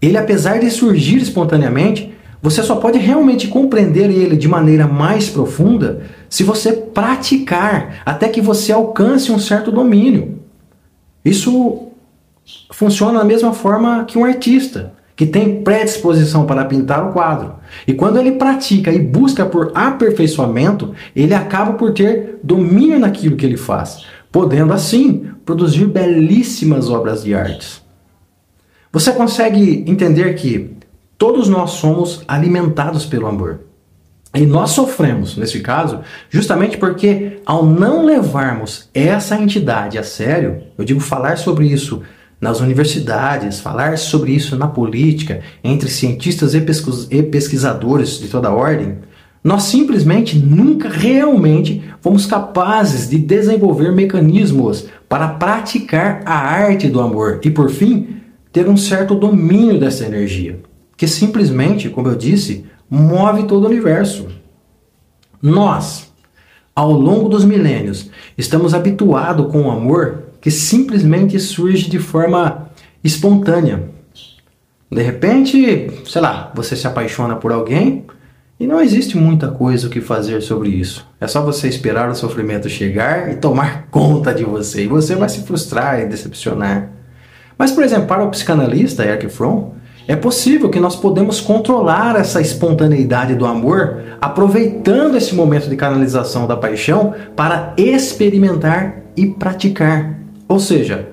ele 0.00 0.16
apesar 0.16 0.60
de 0.60 0.70
surgir 0.70 1.16
espontaneamente, 1.16 2.14
você 2.40 2.62
só 2.62 2.76
pode 2.76 2.98
realmente 2.98 3.48
compreender 3.48 4.10
ele 4.10 4.36
de 4.36 4.46
maneira 4.46 4.86
mais 4.86 5.28
profunda 5.28 6.02
se 6.28 6.44
você 6.44 6.72
praticar 6.72 8.02
até 8.06 8.28
que 8.28 8.40
você 8.40 8.72
alcance 8.72 9.32
um 9.32 9.38
certo 9.38 9.72
domínio. 9.72 10.38
Isso 11.24 11.88
funciona 12.70 13.18
da 13.18 13.24
mesma 13.24 13.52
forma 13.52 14.04
que 14.04 14.16
um 14.16 14.24
artista, 14.24 14.92
que 15.16 15.26
tem 15.26 15.62
predisposição 15.62 16.46
para 16.46 16.64
pintar 16.64 17.08
o 17.08 17.12
quadro. 17.12 17.56
E 17.86 17.92
quando 17.92 18.18
ele 18.18 18.32
pratica 18.32 18.92
e 18.92 19.00
busca 19.00 19.44
por 19.44 19.72
aperfeiçoamento, 19.74 20.94
ele 21.14 21.34
acaba 21.34 21.72
por 21.72 21.92
ter 21.92 22.38
domínio 22.42 23.00
naquilo 23.00 23.36
que 23.36 23.44
ele 23.44 23.56
faz, 23.56 24.04
podendo 24.30 24.72
assim 24.72 25.26
produzir 25.44 25.86
belíssimas 25.86 26.88
obras 26.88 27.24
de 27.24 27.34
artes. 27.34 27.82
Você 28.92 29.10
consegue 29.12 29.84
entender 29.88 30.34
que 30.34 30.77
todos 31.18 31.48
nós 31.48 31.72
somos 31.72 32.22
alimentados 32.26 33.04
pelo 33.04 33.26
amor. 33.26 33.60
E 34.34 34.46
nós 34.46 34.70
sofremos, 34.70 35.36
nesse 35.36 35.60
caso, 35.60 36.00
justamente 36.30 36.76
porque 36.76 37.40
ao 37.44 37.66
não 37.66 38.04
levarmos 38.04 38.88
essa 38.94 39.36
entidade 39.36 39.98
a 39.98 40.02
sério, 40.02 40.62
eu 40.78 40.84
digo 40.84 41.00
falar 41.00 41.36
sobre 41.36 41.66
isso 41.66 42.02
nas 42.40 42.60
universidades, 42.60 43.58
falar 43.58 43.98
sobre 43.98 44.32
isso 44.32 44.56
na 44.56 44.68
política, 44.68 45.40
entre 45.64 45.88
cientistas 45.88 46.54
e 46.54 47.22
pesquisadores 47.22 48.20
de 48.20 48.28
toda 48.28 48.52
ordem, 48.52 48.98
nós 49.42 49.64
simplesmente 49.64 50.38
nunca 50.38 50.88
realmente 50.88 51.82
fomos 52.00 52.26
capazes 52.26 53.08
de 53.08 53.18
desenvolver 53.18 53.92
mecanismos 53.92 54.86
para 55.08 55.28
praticar 55.28 56.22
a 56.24 56.34
arte 56.34 56.88
do 56.88 57.00
amor 57.00 57.40
e, 57.42 57.50
por 57.50 57.70
fim, 57.70 58.18
ter 58.52 58.68
um 58.68 58.76
certo 58.76 59.14
domínio 59.14 59.80
dessa 59.80 60.04
energia, 60.04 60.60
que 60.98 61.06
simplesmente, 61.06 61.88
como 61.88 62.08
eu 62.08 62.16
disse, 62.16 62.66
move 62.90 63.44
todo 63.44 63.62
o 63.64 63.68
universo. 63.68 64.26
Nós, 65.40 66.12
ao 66.74 66.90
longo 66.90 67.28
dos 67.28 67.44
milênios, 67.44 68.10
estamos 68.36 68.74
habituados 68.74 69.50
com 69.50 69.62
o 69.62 69.70
amor 69.70 70.24
que 70.40 70.50
simplesmente 70.50 71.38
surge 71.38 71.88
de 71.88 72.00
forma 72.00 72.68
espontânea. 73.02 73.88
De 74.90 75.00
repente, 75.00 75.88
sei 76.04 76.20
lá, 76.20 76.50
você 76.52 76.74
se 76.74 76.86
apaixona 76.88 77.36
por 77.36 77.52
alguém 77.52 78.04
e 78.58 78.66
não 78.66 78.80
existe 78.80 79.16
muita 79.16 79.48
coisa 79.48 79.86
o 79.86 79.90
que 79.90 80.00
fazer 80.00 80.40
sobre 80.40 80.70
isso. 80.70 81.06
É 81.20 81.28
só 81.28 81.42
você 81.42 81.68
esperar 81.68 82.10
o 82.10 82.14
sofrimento 82.14 82.68
chegar 82.68 83.30
e 83.30 83.36
tomar 83.36 83.86
conta 83.92 84.34
de 84.34 84.42
você. 84.42 84.82
E 84.82 84.88
você 84.88 85.14
vai 85.14 85.28
se 85.28 85.42
frustrar 85.42 86.00
e 86.00 86.06
decepcionar. 86.06 86.90
Mas, 87.56 87.70
por 87.70 87.84
exemplo, 87.84 88.08
para 88.08 88.24
o 88.24 88.30
psicanalista 88.30 89.04
Eric 89.04 89.28
Fromm, 89.28 89.78
é 90.08 90.16
possível 90.16 90.70
que 90.70 90.80
nós 90.80 90.96
podemos 90.96 91.38
controlar 91.38 92.16
essa 92.16 92.40
espontaneidade 92.40 93.34
do 93.34 93.44
amor, 93.44 94.04
aproveitando 94.18 95.18
esse 95.18 95.34
momento 95.34 95.68
de 95.68 95.76
canalização 95.76 96.46
da 96.46 96.56
paixão 96.56 97.12
para 97.36 97.74
experimentar 97.76 99.02
e 99.14 99.26
praticar. 99.26 100.18
Ou 100.48 100.58
seja, 100.58 101.10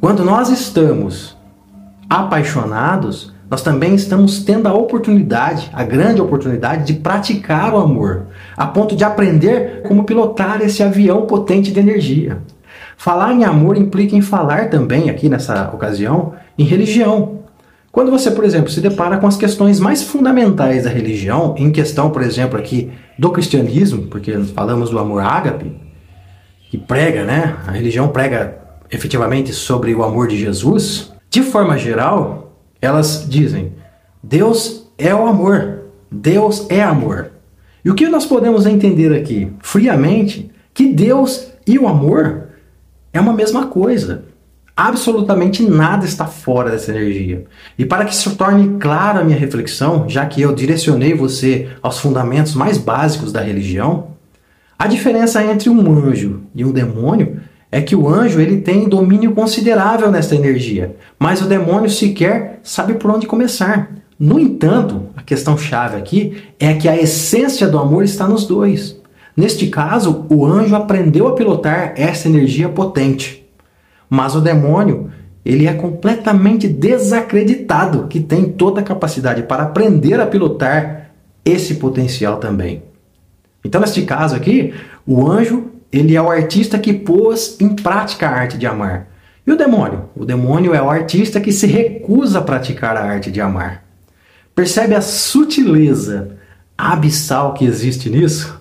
quando 0.00 0.24
nós 0.24 0.48
estamos 0.48 1.36
apaixonados, 2.10 3.32
nós 3.48 3.62
também 3.62 3.94
estamos 3.94 4.42
tendo 4.42 4.66
a 4.66 4.74
oportunidade, 4.74 5.70
a 5.72 5.84
grande 5.84 6.20
oportunidade 6.20 6.84
de 6.88 6.94
praticar 6.94 7.72
o 7.72 7.78
amor, 7.78 8.26
a 8.56 8.66
ponto 8.66 8.96
de 8.96 9.04
aprender 9.04 9.82
como 9.86 10.02
pilotar 10.02 10.60
esse 10.60 10.82
avião 10.82 11.22
potente 11.26 11.70
de 11.70 11.78
energia. 11.78 12.38
Falar 12.96 13.32
em 13.32 13.44
amor 13.44 13.76
implica 13.76 14.16
em 14.16 14.20
falar 14.20 14.70
também, 14.70 15.08
aqui 15.08 15.28
nessa 15.28 15.70
ocasião, 15.72 16.32
em 16.58 16.64
religião. 16.64 17.43
Quando 17.94 18.10
você, 18.10 18.28
por 18.28 18.42
exemplo, 18.42 18.70
se 18.70 18.80
depara 18.80 19.18
com 19.18 19.26
as 19.28 19.36
questões 19.36 19.78
mais 19.78 20.02
fundamentais 20.02 20.82
da 20.82 20.90
religião, 20.90 21.54
em 21.56 21.70
questão, 21.70 22.10
por 22.10 22.22
exemplo, 22.22 22.58
aqui 22.58 22.90
do 23.16 23.30
cristianismo, 23.30 24.08
porque 24.08 24.36
falamos 24.52 24.90
do 24.90 24.98
amor 24.98 25.22
ágape, 25.22 25.70
que 26.68 26.76
prega, 26.76 27.22
né? 27.22 27.56
A 27.64 27.70
religião 27.70 28.08
prega 28.08 28.58
efetivamente 28.90 29.52
sobre 29.52 29.94
o 29.94 30.02
amor 30.02 30.26
de 30.26 30.36
Jesus. 30.36 31.12
De 31.30 31.40
forma 31.40 31.78
geral, 31.78 32.58
elas 32.82 33.28
dizem: 33.30 33.74
Deus 34.20 34.90
é 34.98 35.14
o 35.14 35.28
amor, 35.28 35.84
Deus 36.10 36.66
é 36.70 36.82
amor. 36.82 37.30
E 37.84 37.90
o 37.90 37.94
que 37.94 38.08
nós 38.08 38.26
podemos 38.26 38.66
entender 38.66 39.14
aqui, 39.14 39.52
friamente, 39.60 40.50
que 40.74 40.92
Deus 40.92 41.46
e 41.64 41.78
o 41.78 41.86
amor 41.86 42.48
é 43.12 43.20
uma 43.20 43.32
mesma 43.32 43.68
coisa. 43.68 44.24
Absolutamente 44.76 45.62
nada 45.62 46.04
está 46.04 46.26
fora 46.26 46.68
dessa 46.68 46.90
energia. 46.90 47.44
E 47.78 47.84
para 47.84 48.04
que 48.04 48.14
se 48.14 48.28
torne 48.34 48.76
clara 48.80 49.20
a 49.20 49.24
minha 49.24 49.38
reflexão, 49.38 50.08
já 50.08 50.26
que 50.26 50.42
eu 50.42 50.52
direcionei 50.52 51.14
você 51.14 51.68
aos 51.80 52.00
fundamentos 52.00 52.54
mais 52.54 52.76
básicos 52.76 53.30
da 53.30 53.40
religião, 53.40 54.08
a 54.76 54.88
diferença 54.88 55.44
entre 55.44 55.70
um 55.70 55.92
anjo 55.92 56.42
e 56.52 56.64
um 56.64 56.72
demônio 56.72 57.40
é 57.70 57.80
que 57.80 57.94
o 57.94 58.08
anjo 58.08 58.40
ele 58.40 58.62
tem 58.62 58.88
domínio 58.88 59.32
considerável 59.32 60.10
nesta 60.10 60.34
energia, 60.34 60.96
mas 61.18 61.40
o 61.40 61.46
demônio 61.46 61.88
sequer 61.88 62.58
sabe 62.62 62.94
por 62.94 63.12
onde 63.12 63.28
começar. 63.28 63.92
No 64.18 64.40
entanto, 64.40 65.06
a 65.16 65.22
questão 65.22 65.56
chave 65.56 65.96
aqui 65.96 66.42
é 66.58 66.74
que 66.74 66.88
a 66.88 66.96
essência 66.96 67.68
do 67.68 67.78
amor 67.78 68.02
está 68.02 68.26
nos 68.26 68.44
dois. 68.44 69.00
Neste 69.36 69.68
caso, 69.68 70.26
o 70.28 70.44
anjo 70.44 70.74
aprendeu 70.74 71.28
a 71.28 71.34
pilotar 71.34 71.94
essa 71.96 72.28
energia 72.28 72.68
potente. 72.68 73.43
Mas 74.14 74.36
o 74.36 74.40
demônio, 74.40 75.10
ele 75.44 75.66
é 75.66 75.74
completamente 75.74 76.68
desacreditado 76.68 78.06
que 78.06 78.20
tem 78.20 78.44
toda 78.44 78.80
a 78.80 78.84
capacidade 78.84 79.42
para 79.42 79.64
aprender 79.64 80.20
a 80.20 80.26
pilotar 80.26 81.10
esse 81.44 81.74
potencial 81.74 82.36
também. 82.36 82.84
Então, 83.64 83.80
neste 83.80 84.02
caso 84.02 84.36
aqui, 84.36 84.72
o 85.04 85.28
anjo, 85.28 85.72
ele 85.90 86.14
é 86.14 86.22
o 86.22 86.30
artista 86.30 86.78
que 86.78 86.92
pôs 86.92 87.56
em 87.60 87.74
prática 87.74 88.28
a 88.28 88.30
arte 88.30 88.56
de 88.56 88.68
amar. 88.68 89.08
E 89.44 89.50
o 89.50 89.56
demônio? 89.56 90.08
O 90.14 90.24
demônio 90.24 90.72
é 90.72 90.80
o 90.80 90.88
artista 90.88 91.40
que 91.40 91.50
se 91.50 91.66
recusa 91.66 92.38
a 92.38 92.42
praticar 92.42 92.96
a 92.96 93.02
arte 93.02 93.32
de 93.32 93.40
amar. 93.40 93.82
Percebe 94.54 94.94
a 94.94 95.00
sutileza 95.00 96.36
abissal 96.78 97.52
que 97.52 97.64
existe 97.64 98.08
nisso? 98.08 98.60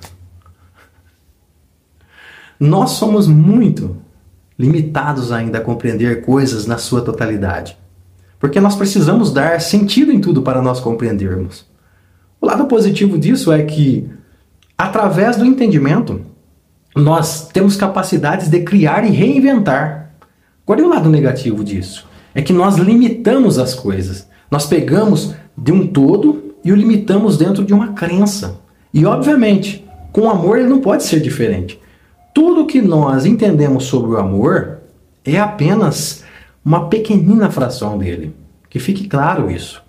Nós 2.60 2.92
somos 2.92 3.28
muito 3.28 4.03
limitados 4.58 5.32
ainda 5.32 5.58
a 5.58 5.62
compreender 5.62 6.24
coisas 6.24 6.66
na 6.66 6.78
sua 6.78 7.02
totalidade. 7.02 7.78
Porque 8.40 8.60
nós 8.60 8.76
precisamos 8.76 9.32
dar 9.32 9.62
sentido 9.62 10.12
em 10.12 10.20
tudo 10.20 10.42
para 10.42 10.62
nós 10.62 10.80
compreendermos. 10.80 11.66
O 12.42 12.46
lado 12.46 12.66
positivo 12.66 13.18
disso 13.18 13.52
é 13.52 13.64
que, 13.64 14.10
através 14.78 15.38
do 15.38 15.46
entendimento, 15.46 16.22
nós 16.96 17.48
temos 17.48 17.76
capacidades 17.76 18.50
de 18.50 18.60
criar 18.62 19.06
e 19.06 19.12
reinventar. 19.12 20.12
Qual 20.66 20.78
é 20.78 20.82
o 20.82 20.90
lado 20.90 21.10
negativo 21.10 21.64
disso? 21.64 22.06
É 22.36 22.42
que 22.42 22.54
nós 22.54 22.76
limitamos 22.76 23.58
as 23.58 23.74
coisas. 23.74 24.28
Nós 24.52 24.66
pegamos 24.66 25.34
de 25.58 25.72
um 25.72 25.88
todo 25.88 26.56
e 26.64 26.72
o 26.72 26.76
limitamos 26.76 27.38
dentro 27.38 27.64
de 27.64 27.74
uma 27.74 27.94
crença. 27.94 28.60
E, 28.94 29.06
obviamente, 29.06 29.84
Com 30.14 30.22
o 30.22 30.30
amor 30.30 30.60
ele 30.60 30.70
não 30.70 30.80
pode 30.80 31.04
ser 31.04 31.20
diferente. 31.20 31.80
Tudo 32.34 32.66
que 32.66 32.82
nós 32.82 33.26
entendemos 33.26 33.84
sobre 33.86 34.12
o 34.12 34.18
amor 34.18 34.80
é 35.24 35.40
apenas 35.40 36.24
uma 36.66 36.90
pequenina 36.90 37.52
fração 37.52 37.98
dele. 37.98 38.34
Que 38.70 38.80
fique 38.80 39.08
claro 39.08 39.52
isso. 39.52 39.84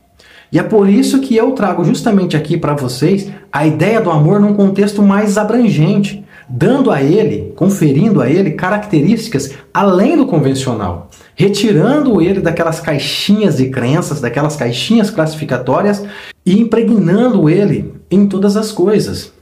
E 0.52 0.58
é 0.58 0.62
por 0.62 0.88
isso 0.88 1.20
que 1.20 1.34
eu 1.34 1.52
trago 1.52 1.82
justamente 1.84 2.36
aqui 2.36 2.56
para 2.56 2.74
vocês 2.74 3.30
a 3.50 3.66
ideia 3.66 4.00
do 4.00 4.10
amor 4.10 4.38
num 4.38 4.54
contexto 4.54 5.02
mais 5.02 5.38
abrangente, 5.38 6.22
dando 6.48 6.90
a 6.90 7.02
ele, 7.02 7.52
conferindo 7.56 8.20
a 8.20 8.28
ele 8.28 8.52
características 8.52 9.54
além 9.72 10.16
do 10.16 10.26
convencional, 10.26 11.10
retirando 11.34 12.20
ele 12.20 12.40
daquelas 12.40 12.78
caixinhas 12.78 13.56
de 13.56 13.70
crenças, 13.70 14.20
daquelas 14.20 14.54
caixinhas 14.54 15.10
classificatórias 15.10 16.04
e 16.44 16.60
impregnando 16.60 17.48
ele 17.48 17.94
em 18.10 18.26
todas 18.26 18.56
as 18.56 18.70
coisas. 18.70 19.32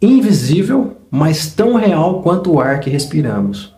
Invisível, 0.00 0.99
mas 1.10 1.52
tão 1.52 1.74
real 1.74 2.22
quanto 2.22 2.52
o 2.52 2.60
ar 2.60 2.80
que 2.80 2.88
respiramos. 2.88 3.74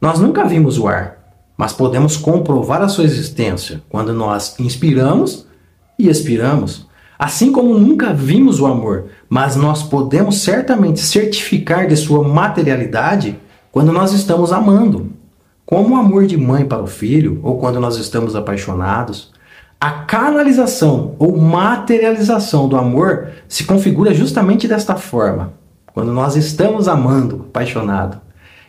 Nós 0.00 0.18
nunca 0.18 0.44
vimos 0.44 0.78
o 0.78 0.88
ar, 0.88 1.18
mas 1.56 1.72
podemos 1.72 2.16
comprovar 2.16 2.80
a 2.82 2.88
sua 2.88 3.04
existência 3.04 3.82
quando 3.88 4.12
nós 4.12 4.58
inspiramos 4.58 5.46
e 5.98 6.08
expiramos. 6.08 6.86
Assim 7.18 7.52
como 7.52 7.78
nunca 7.78 8.12
vimos 8.12 8.58
o 8.58 8.66
amor, 8.66 9.04
mas 9.28 9.54
nós 9.54 9.82
podemos 9.82 10.42
certamente 10.42 11.00
certificar 11.00 11.86
de 11.86 11.96
sua 11.96 12.26
materialidade 12.26 13.38
quando 13.70 13.92
nós 13.92 14.12
estamos 14.12 14.52
amando. 14.52 15.12
Como 15.64 15.94
o 15.94 15.98
amor 15.98 16.26
de 16.26 16.36
mãe 16.36 16.64
para 16.64 16.82
o 16.82 16.86
filho, 16.86 17.38
ou 17.42 17.58
quando 17.58 17.78
nós 17.78 17.96
estamos 17.96 18.34
apaixonados, 18.34 19.30
a 19.80 19.90
canalização 19.90 21.14
ou 21.18 21.36
materialização 21.36 22.68
do 22.68 22.76
amor 22.76 23.28
se 23.48 23.64
configura 23.64 24.12
justamente 24.12 24.66
desta 24.66 24.96
forma, 24.96 25.54
quando 25.94 26.12
nós 26.12 26.36
estamos 26.36 26.88
amando, 26.88 27.46
apaixonado. 27.48 28.20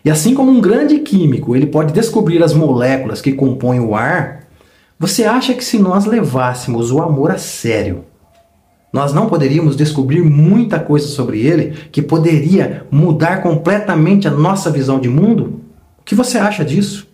E 0.04 0.10
assim 0.10 0.34
como 0.34 0.52
um 0.52 0.60
grande 0.60 1.00
químico, 1.00 1.56
ele 1.56 1.66
pode 1.66 1.94
descobrir 1.94 2.44
as 2.44 2.54
moléculas 2.54 3.22
que 3.22 3.32
compõem 3.32 3.80
o 3.80 3.96
ar, 3.96 4.44
você 5.00 5.24
acha 5.24 5.54
que 5.54 5.64
se 5.64 5.80
nós 5.80 6.06
levássemos 6.06 6.92
o 6.92 7.02
amor 7.02 7.32
a 7.32 7.38
sério, 7.38 8.06
nós 8.92 9.14
não 9.14 9.28
poderíamos 9.28 9.76
descobrir 9.76 10.22
muita 10.22 10.80
coisa 10.80 11.08
sobre 11.08 11.42
ele 11.42 11.72
que 11.92 12.02
poderia 12.02 12.86
mudar 12.92 13.42
completamente 13.42 14.28
a 14.28 14.32
nossa 14.32 14.70
visão 14.70 15.00
de 15.00 15.10
mundo? 15.10 15.62
O 16.00 16.04
que 16.04 16.14
você 16.14 16.38
acha 16.38 16.64
disso? 16.64 17.08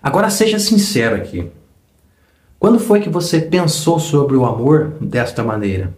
Agora 0.00 0.30
seja 0.30 0.58
sincero 0.58 1.16
aqui. 1.16 1.50
Quando 2.60 2.78
foi 2.78 3.00
que 3.00 3.08
você 3.08 3.40
pensou 3.40 3.98
sobre 3.98 4.36
o 4.36 4.44
amor 4.44 4.94
desta 5.00 5.42
maneira? 5.42 5.92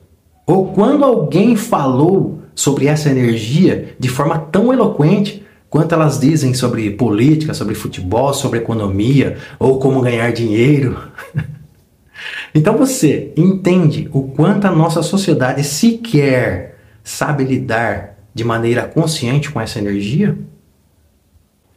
Ou 0.47 0.73
quando 0.73 1.05
alguém 1.05 1.57
falou 1.57 2.41
sobre 2.55 2.87
essa 2.87 3.11
energia 3.11 3.97
de 3.99 4.09
forma 4.09 4.39
tão 4.39 4.73
eloquente 4.73 5.45
quanto 5.69 5.93
elas 5.93 6.21
dizem 6.21 6.55
sobre 6.55 6.91
política, 6.91 7.53
sobre 7.53 7.75
futebol, 7.75 8.33
sobre 8.33 8.61
economia 8.61 9.39
ou 9.59 9.79
como 9.79 10.01
ganhar 10.01 10.33
dinheiro. 10.33 10.97
então 12.55 12.77
você 12.77 13.33
entende 13.37 14.09
o 14.13 14.23
quanto 14.23 14.67
a 14.67 14.71
nossa 14.71 15.03
sociedade 15.03 15.65
sequer 15.65 16.79
sabe 17.03 17.43
lidar 17.43 18.17
de 18.33 18.45
maneira 18.45 18.83
consciente 18.85 19.51
com 19.51 19.61
essa 19.61 19.79
energia? 19.79 20.39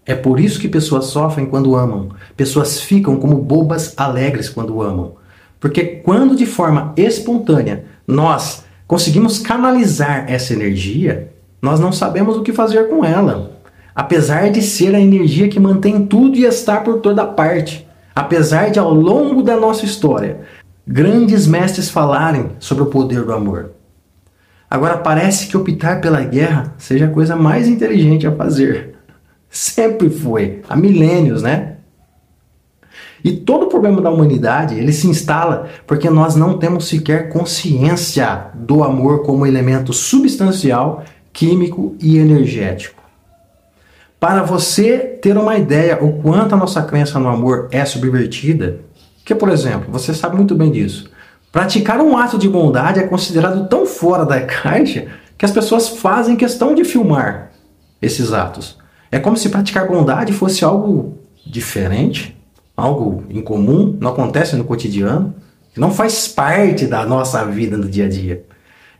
É 0.05 0.15
por 0.15 0.39
isso 0.39 0.59
que 0.59 0.69
pessoas 0.69 1.05
sofrem 1.05 1.45
quando 1.45 1.75
amam, 1.75 2.09
pessoas 2.35 2.79
ficam 2.79 3.17
como 3.17 3.35
bobas 3.37 3.93
alegres 3.97 4.47
quando 4.47 4.81
amam. 4.81 5.15
Porque 5.59 5.83
quando 5.83 6.35
de 6.35 6.45
forma 6.45 6.93
espontânea 6.95 7.85
nós 8.07 8.63
conseguimos 8.87 9.39
canalizar 9.39 10.25
essa 10.31 10.53
energia, 10.53 11.33
nós 11.61 11.79
não 11.79 11.91
sabemos 11.91 12.37
o 12.37 12.41
que 12.41 12.53
fazer 12.53 12.87
com 12.87 13.03
ela. 13.03 13.59
Apesar 13.93 14.49
de 14.49 14.61
ser 14.61 14.95
a 14.95 14.99
energia 14.99 15.49
que 15.49 15.59
mantém 15.59 16.05
tudo 16.05 16.37
e 16.37 16.45
estar 16.45 16.83
por 16.83 16.99
toda 16.99 17.25
parte. 17.25 17.85
Apesar 18.15 18.69
de 18.69 18.79
ao 18.79 18.93
longo 18.93 19.43
da 19.43 19.57
nossa 19.57 19.85
história 19.85 20.41
grandes 20.87 21.45
mestres 21.45 21.89
falarem 21.89 22.51
sobre 22.59 22.83
o 22.83 22.87
poder 22.87 23.23
do 23.23 23.33
amor. 23.33 23.71
Agora 24.69 24.97
parece 24.97 25.47
que 25.47 25.57
optar 25.57 25.99
pela 25.99 26.21
guerra 26.21 26.73
seja 26.77 27.05
a 27.05 27.11
coisa 27.11 27.35
mais 27.35 27.67
inteligente 27.67 28.25
a 28.25 28.31
fazer. 28.31 28.95
Sempre 29.49 30.09
foi, 30.09 30.61
há 30.69 30.75
milênios, 30.75 31.41
né? 31.41 31.76
E 33.23 33.31
todo 33.31 33.63
o 33.63 33.69
problema 33.69 34.01
da 34.01 34.09
humanidade, 34.09 34.75
ele 34.75 34.93
se 34.93 35.07
instala 35.07 35.67
porque 35.85 36.09
nós 36.09 36.35
não 36.35 36.57
temos 36.57 36.87
sequer 36.87 37.29
consciência 37.29 38.47
do 38.53 38.83
amor 38.83 39.23
como 39.23 39.45
elemento 39.45 39.91
substancial, 39.93 41.03
químico 41.33 41.95
e 41.99 42.17
energético. 42.17 43.01
Para 44.19 44.43
você 44.43 44.97
ter 44.97 45.37
uma 45.37 45.57
ideia 45.57 46.03
o 46.03 46.21
quanto 46.21 46.55
a 46.55 46.57
nossa 46.57 46.81
crença 46.81 47.19
no 47.19 47.27
amor 47.27 47.67
é 47.71 47.85
subvertida, 47.85 48.79
que 49.23 49.35
por 49.35 49.49
exemplo, 49.49 49.91
você 49.91 50.13
sabe 50.13 50.35
muito 50.35 50.55
bem 50.55 50.71
disso. 50.71 51.09
Praticar 51.51 51.99
um 51.99 52.17
ato 52.17 52.37
de 52.37 52.47
bondade 52.47 52.99
é 52.99 53.03
considerado 53.07 53.67
tão 53.67 53.85
fora 53.85 54.25
da 54.25 54.41
caixa 54.41 55.07
que 55.37 55.45
as 55.45 55.51
pessoas 55.51 55.89
fazem 55.89 56.35
questão 56.35 56.73
de 56.73 56.83
filmar 56.83 57.51
esses 58.01 58.31
atos. 58.31 58.77
É 59.11 59.19
como 59.19 59.37
se 59.37 59.49
praticar 59.49 59.87
bondade 59.87 60.33
fosse 60.33 60.63
algo 60.63 61.17
diferente, 61.45 62.36
algo 62.77 63.23
incomum, 63.31 63.97
não 63.99 64.11
acontece 64.11 64.55
no 64.55 64.63
cotidiano, 64.63 65.33
não 65.75 65.89
faz 65.89 66.27
parte 66.27 66.85
da 66.85 67.03
nossa 67.05 67.43
vida 67.43 67.75
no 67.75 67.89
dia 67.89 68.05
a 68.05 68.09
dia. 68.09 68.45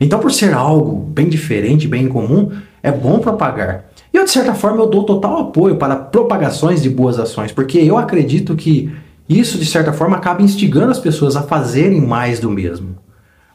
Então, 0.00 0.18
por 0.18 0.32
ser 0.32 0.52
algo 0.52 0.96
bem 0.96 1.28
diferente, 1.28 1.88
bem 1.88 2.04
incomum, 2.04 2.50
é 2.82 2.90
bom 2.90 3.20
propagar. 3.20 3.86
E 4.12 4.16
eu, 4.16 4.24
de 4.24 4.30
certa 4.30 4.54
forma, 4.54 4.82
eu 4.82 4.86
dou 4.86 5.04
total 5.04 5.38
apoio 5.38 5.76
para 5.76 5.96
propagações 5.96 6.82
de 6.82 6.90
boas 6.90 7.18
ações, 7.18 7.52
porque 7.52 7.78
eu 7.78 7.96
acredito 7.96 8.56
que 8.56 8.92
isso, 9.28 9.58
de 9.58 9.66
certa 9.66 9.92
forma, 9.92 10.16
acaba 10.16 10.42
instigando 10.42 10.90
as 10.90 10.98
pessoas 10.98 11.36
a 11.36 11.42
fazerem 11.42 12.00
mais 12.00 12.40
do 12.40 12.50
mesmo. 12.50 12.96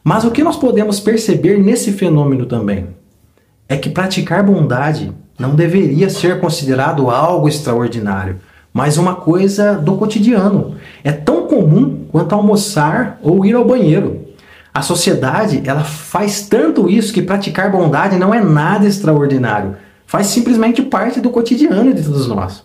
Mas 0.03 0.23
o 0.23 0.31
que 0.31 0.43
nós 0.43 0.57
podemos 0.57 0.99
perceber 0.99 1.57
nesse 1.57 1.91
fenômeno 1.91 2.45
também 2.45 2.87
é 3.67 3.77
que 3.77 3.89
praticar 3.89 4.43
bondade 4.43 5.11
não 5.39 5.55
deveria 5.55 6.09
ser 6.09 6.39
considerado 6.39 7.09
algo 7.09 7.47
extraordinário, 7.47 8.39
mas 8.73 8.97
uma 8.97 9.15
coisa 9.15 9.75
do 9.75 9.95
cotidiano. 9.95 10.75
É 11.03 11.11
tão 11.11 11.47
comum 11.47 12.05
quanto 12.11 12.33
almoçar 12.33 13.19
ou 13.21 13.45
ir 13.45 13.53
ao 13.53 13.63
banheiro. 13.63 14.21
A 14.73 14.81
sociedade, 14.81 15.61
ela 15.65 15.83
faz 15.83 16.47
tanto 16.47 16.89
isso 16.89 17.13
que 17.13 17.21
praticar 17.21 17.71
bondade 17.71 18.17
não 18.17 18.33
é 18.33 18.43
nada 18.43 18.87
extraordinário. 18.87 19.75
Faz 20.07 20.27
simplesmente 20.27 20.81
parte 20.81 21.21
do 21.21 21.29
cotidiano 21.29 21.93
de 21.93 22.01
todos 22.01 22.27
nós. 22.27 22.63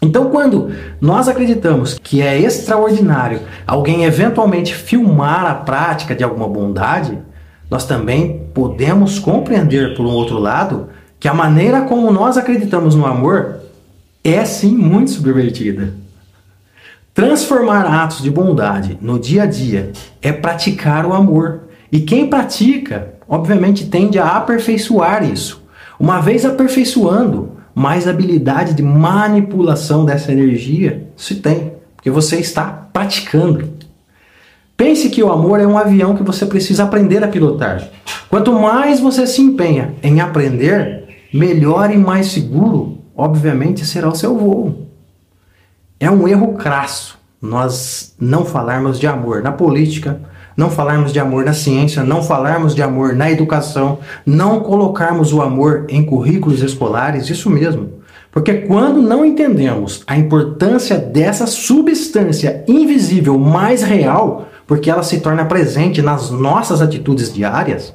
Então, 0.00 0.30
quando 0.30 0.70
nós 1.00 1.26
acreditamos 1.26 1.98
que 2.00 2.22
é 2.22 2.38
extraordinário 2.38 3.40
alguém 3.66 4.04
eventualmente 4.04 4.72
filmar 4.72 5.44
a 5.44 5.54
prática 5.54 6.14
de 6.14 6.22
alguma 6.22 6.48
bondade, 6.48 7.18
nós 7.68 7.84
também 7.84 8.46
podemos 8.54 9.18
compreender, 9.18 9.96
por 9.96 10.06
um 10.06 10.10
outro 10.10 10.38
lado, 10.38 10.88
que 11.18 11.26
a 11.26 11.34
maneira 11.34 11.80
como 11.80 12.12
nós 12.12 12.38
acreditamos 12.38 12.94
no 12.94 13.04
amor 13.04 13.57
é 14.32 14.44
sim 14.44 14.76
muito 14.76 15.10
subvertida. 15.10 15.94
Transformar 17.14 17.84
atos 17.84 18.22
de 18.22 18.30
bondade 18.30 18.96
no 19.00 19.18
dia 19.18 19.42
a 19.42 19.46
dia 19.46 19.92
é 20.22 20.30
praticar 20.30 21.04
o 21.04 21.12
amor. 21.12 21.62
E 21.90 22.00
quem 22.00 22.28
pratica, 22.28 23.14
obviamente, 23.28 23.86
tende 23.86 24.18
a 24.18 24.36
aperfeiçoar 24.36 25.24
isso. 25.24 25.62
Uma 25.98 26.20
vez 26.20 26.44
aperfeiçoando, 26.44 27.58
mais 27.74 28.06
habilidade 28.06 28.74
de 28.74 28.82
manipulação 28.82 30.04
dessa 30.04 30.30
energia 30.30 31.08
se 31.16 31.36
tem, 31.36 31.72
porque 31.96 32.10
você 32.10 32.36
está 32.36 32.64
praticando. 32.64 33.68
Pense 34.76 35.10
que 35.10 35.22
o 35.22 35.32
amor 35.32 35.58
é 35.58 35.66
um 35.66 35.76
avião 35.76 36.14
que 36.14 36.22
você 36.22 36.46
precisa 36.46 36.84
aprender 36.84 37.24
a 37.24 37.28
pilotar. 37.28 37.82
Quanto 38.28 38.52
mais 38.52 39.00
você 39.00 39.26
se 39.26 39.42
empenha 39.42 39.94
em 40.02 40.20
aprender, 40.20 41.26
melhor 41.32 41.90
e 41.90 41.98
mais 41.98 42.28
seguro 42.28 42.97
obviamente 43.18 43.84
será 43.84 44.08
o 44.08 44.14
seu 44.14 44.38
voo. 44.38 44.86
É 46.00 46.08
um 46.10 46.28
erro 46.28 46.54
crasso 46.54 47.18
nós 47.40 48.14
não 48.20 48.44
falarmos 48.44 48.98
de 48.98 49.06
amor 49.06 49.42
na 49.42 49.52
política, 49.52 50.20
não 50.56 50.70
falarmos 50.70 51.12
de 51.12 51.20
amor 51.20 51.44
na 51.44 51.52
ciência, 51.52 52.02
não 52.02 52.20
falarmos 52.22 52.74
de 52.74 52.82
amor 52.82 53.14
na 53.14 53.30
educação, 53.30 54.00
não 54.26 54.60
colocarmos 54.60 55.32
o 55.32 55.40
amor 55.40 55.86
em 55.88 56.04
currículos 56.04 56.62
escolares, 56.62 57.30
isso 57.30 57.48
mesmo. 57.48 57.98
Porque 58.32 58.54
quando 58.54 59.00
não 59.00 59.24
entendemos 59.24 60.02
a 60.06 60.16
importância 60.16 60.98
dessa 60.98 61.46
substância 61.46 62.64
invisível 62.66 63.38
mais 63.38 63.82
real, 63.82 64.48
porque 64.66 64.90
ela 64.90 65.04
se 65.04 65.20
torna 65.20 65.44
presente 65.44 66.02
nas 66.02 66.30
nossas 66.30 66.82
atitudes 66.82 67.32
diárias, 67.32 67.94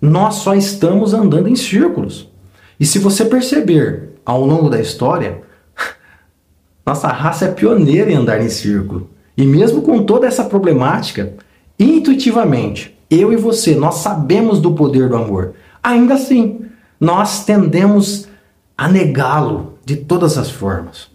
nós 0.00 0.36
só 0.36 0.54
estamos 0.54 1.14
andando 1.14 1.48
em 1.48 1.56
círculos. 1.56 2.30
E 2.78 2.84
se 2.84 2.98
você 2.98 3.24
perceber 3.24 4.11
ao 4.24 4.44
longo 4.44 4.68
da 4.68 4.80
história, 4.80 5.42
nossa 6.86 7.08
raça 7.08 7.46
é 7.46 7.52
pioneira 7.52 8.10
em 8.10 8.16
andar 8.16 8.40
em 8.40 8.48
círculo. 8.48 9.10
E 9.36 9.44
mesmo 9.44 9.82
com 9.82 10.04
toda 10.04 10.26
essa 10.26 10.44
problemática, 10.44 11.34
intuitivamente, 11.78 12.96
eu 13.10 13.32
e 13.32 13.36
você, 13.36 13.74
nós 13.74 13.96
sabemos 13.96 14.60
do 14.60 14.72
poder 14.72 15.08
do 15.08 15.16
amor. 15.16 15.54
Ainda 15.82 16.14
assim, 16.14 16.60
nós 17.00 17.44
tendemos 17.44 18.28
a 18.76 18.88
negá-lo 18.88 19.74
de 19.84 19.96
todas 19.96 20.38
as 20.38 20.50
formas. 20.50 21.08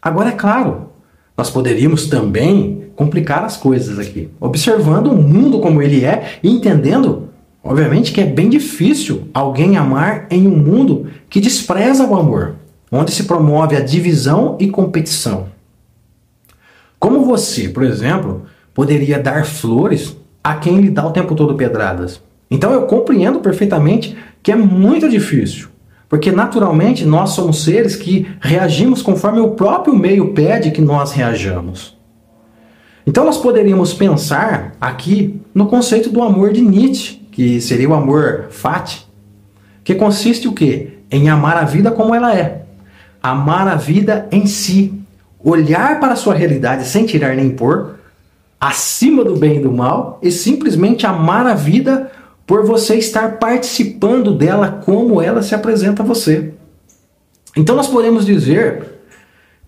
Agora, 0.00 0.30
é 0.30 0.32
claro, 0.32 0.90
nós 1.36 1.50
poderíamos 1.50 2.06
também 2.06 2.90
complicar 2.96 3.44
as 3.44 3.56
coisas 3.56 3.98
aqui, 3.98 4.30
observando 4.40 5.08
o 5.08 5.16
mundo 5.16 5.60
como 5.60 5.82
ele 5.82 6.04
é 6.04 6.38
e 6.42 6.50
entendendo, 6.50 7.25
obviamente, 7.66 8.12
que 8.12 8.20
é 8.20 8.24
bem 8.24 8.48
difícil 8.48 9.28
alguém 9.34 9.76
amar 9.76 10.26
em 10.30 10.46
um 10.46 10.56
mundo 10.56 11.08
que 11.28 11.40
despreza 11.40 12.06
o 12.06 12.14
amor, 12.14 12.54
onde 12.90 13.12
se 13.12 13.24
promove 13.24 13.76
a 13.76 13.80
divisão 13.80 14.56
e 14.60 14.68
competição. 14.68 15.48
Como 16.98 17.24
você, 17.24 17.68
por 17.68 17.82
exemplo, 17.82 18.46
poderia 18.72 19.18
dar 19.18 19.44
flores 19.44 20.16
a 20.42 20.54
quem 20.54 20.80
lhe 20.80 20.90
dá 20.90 21.06
o 21.06 21.12
tempo 21.12 21.34
todo 21.34 21.54
pedradas? 21.54 22.22
Então 22.50 22.72
eu 22.72 22.82
compreendo 22.82 23.40
perfeitamente 23.40 24.16
que 24.42 24.52
é 24.52 24.56
muito 24.56 25.08
difícil, 25.08 25.68
porque 26.08 26.30
naturalmente 26.30 27.04
nós 27.04 27.30
somos 27.30 27.64
seres 27.64 27.96
que 27.96 28.26
reagimos 28.40 29.02
conforme 29.02 29.40
o 29.40 29.50
próprio 29.50 29.94
meio 29.94 30.32
pede 30.32 30.70
que 30.70 30.80
nós 30.80 31.12
reajamos. 31.12 31.96
Então 33.06 33.24
nós 33.24 33.38
poderíamos 33.38 33.92
pensar 33.92 34.74
aqui 34.80 35.40
no 35.54 35.66
conceito 35.66 36.10
do 36.10 36.22
amor 36.22 36.52
de 36.52 36.60
Nietzsche, 36.60 37.25
que 37.36 37.60
seria 37.60 37.86
o 37.86 37.92
amor 37.92 38.46
fati, 38.48 39.06
que 39.84 39.94
consiste 39.94 40.48
o 40.48 40.54
quê? 40.54 41.00
Em 41.10 41.28
amar 41.28 41.58
a 41.58 41.66
vida 41.66 41.90
como 41.90 42.14
ela 42.14 42.34
é. 42.34 42.62
Amar 43.22 43.68
a 43.68 43.74
vida 43.74 44.26
em 44.32 44.46
si, 44.46 44.94
olhar 45.38 46.00
para 46.00 46.14
a 46.14 46.16
sua 46.16 46.32
realidade 46.32 46.86
sem 46.86 47.04
tirar 47.04 47.36
nem 47.36 47.50
pôr, 47.50 47.96
acima 48.58 49.22
do 49.22 49.36
bem 49.36 49.58
e 49.58 49.60
do 49.60 49.70
mal, 49.70 50.18
e 50.22 50.30
simplesmente 50.30 51.06
amar 51.06 51.46
a 51.46 51.52
vida 51.52 52.10
por 52.46 52.64
você 52.64 52.94
estar 52.94 53.32
participando 53.32 54.32
dela 54.32 54.80
como 54.82 55.20
ela 55.20 55.42
se 55.42 55.54
apresenta 55.54 56.02
a 56.02 56.06
você. 56.06 56.54
Então 57.54 57.76
nós 57.76 57.86
podemos 57.86 58.24
dizer 58.24 59.02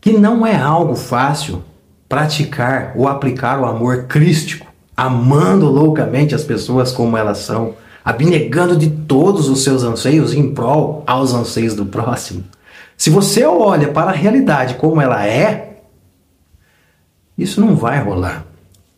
que 0.01 0.15
não 0.15 0.47
é 0.47 0.57
algo 0.57 0.95
fácil 0.95 1.63
praticar 2.09 2.95
ou 2.97 3.07
aplicar 3.07 3.61
o 3.61 3.67
amor 3.67 4.05
crístico, 4.05 4.68
amando 4.99 5.67
loucamente 5.67 6.35
as 6.35 6.43
pessoas 6.43 6.91
como 6.91 7.17
elas 7.17 7.39
são, 7.39 7.75
abnegando 8.05 8.77
de 8.77 8.91
todos 8.91 9.49
os 9.49 9.63
seus 9.63 9.85
anseios 9.85 10.35
em 10.35 10.53
prol 10.53 11.05
aos 11.07 11.33
anseios 11.33 11.73
do 11.77 11.87
próximo. 11.87 12.43
Se 12.97 13.09
você 13.09 13.45
olha 13.45 13.93
para 13.93 14.11
a 14.11 14.15
realidade 14.15 14.75
como 14.75 15.01
ela 15.01 15.25
é, 15.25 15.83
isso 17.39 17.61
não 17.61 17.77
vai 17.77 18.03
rolar. 18.03 18.45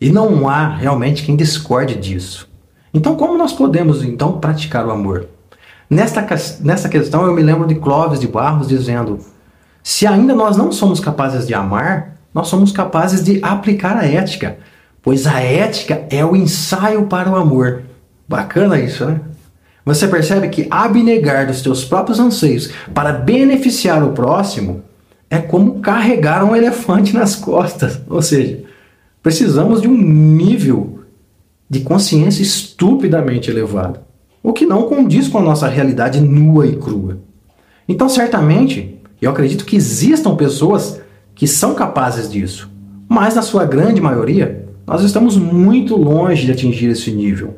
E 0.00 0.10
não 0.10 0.48
há 0.48 0.74
realmente 0.74 1.22
quem 1.22 1.36
discorde 1.36 1.96
disso. 1.96 2.48
Então, 2.94 3.14
como 3.14 3.36
nós 3.36 3.52
podemos 3.52 4.02
então 4.02 4.40
praticar 4.40 4.86
o 4.86 4.90
amor? 4.90 5.28
Nesta, 5.90 6.26
nessa 6.60 6.88
questão, 6.88 7.26
eu 7.26 7.34
me 7.34 7.42
lembro 7.42 7.68
de 7.68 7.74
Clóvis 7.74 8.20
de 8.20 8.26
Barros 8.26 8.68
dizendo: 8.68 9.18
se 9.82 10.06
ainda 10.06 10.34
nós 10.34 10.56
não 10.56 10.72
somos 10.72 10.98
capazes 10.98 11.46
de 11.46 11.52
amar, 11.52 12.16
nós 12.32 12.48
somos 12.48 12.72
capazes 12.72 13.22
de 13.22 13.38
aplicar 13.44 13.98
a 13.98 14.06
ética, 14.06 14.56
pois 15.02 15.26
a 15.26 15.40
ética 15.40 16.06
é 16.10 16.24
o 16.24 16.36
ensaio 16.36 17.06
para 17.06 17.30
o 17.30 17.36
amor. 17.36 17.82
Bacana 18.28 18.78
isso, 18.78 19.04
né? 19.04 19.20
Você 19.84 20.06
percebe 20.06 20.48
que 20.48 20.66
abnegar 20.70 21.46
dos 21.46 21.62
teus 21.62 21.84
próprios 21.84 22.20
anseios 22.20 22.70
para 22.94 23.12
beneficiar 23.12 24.04
o 24.04 24.12
próximo 24.12 24.82
é 25.28 25.38
como 25.38 25.80
carregar 25.80 26.44
um 26.44 26.54
elefante 26.54 27.14
nas 27.14 27.34
costas. 27.34 28.00
Ou 28.08 28.20
seja, 28.20 28.62
precisamos 29.22 29.80
de 29.80 29.88
um 29.88 29.96
nível 29.96 31.00
de 31.68 31.80
consciência 31.80 32.42
estupidamente 32.42 33.50
elevado, 33.50 34.00
o 34.42 34.52
que 34.52 34.66
não 34.66 34.88
condiz 34.88 35.28
com 35.28 35.38
a 35.38 35.42
nossa 35.42 35.68
realidade 35.68 36.20
nua 36.20 36.66
e 36.66 36.76
crua. 36.76 37.18
Então, 37.88 38.08
certamente, 38.08 39.00
eu 39.20 39.30
acredito 39.30 39.64
que 39.64 39.76
existam 39.76 40.34
pessoas 40.34 41.00
que 41.34 41.46
são 41.46 41.74
capazes 41.74 42.30
disso, 42.30 42.70
mas 43.08 43.34
na 43.34 43.42
sua 43.42 43.64
grande 43.64 44.00
maioria, 44.00 44.68
nós 44.90 45.04
estamos 45.04 45.36
muito 45.36 45.94
longe 45.94 46.46
de 46.46 46.50
atingir 46.50 46.88
esse 46.88 47.12
nível. 47.12 47.56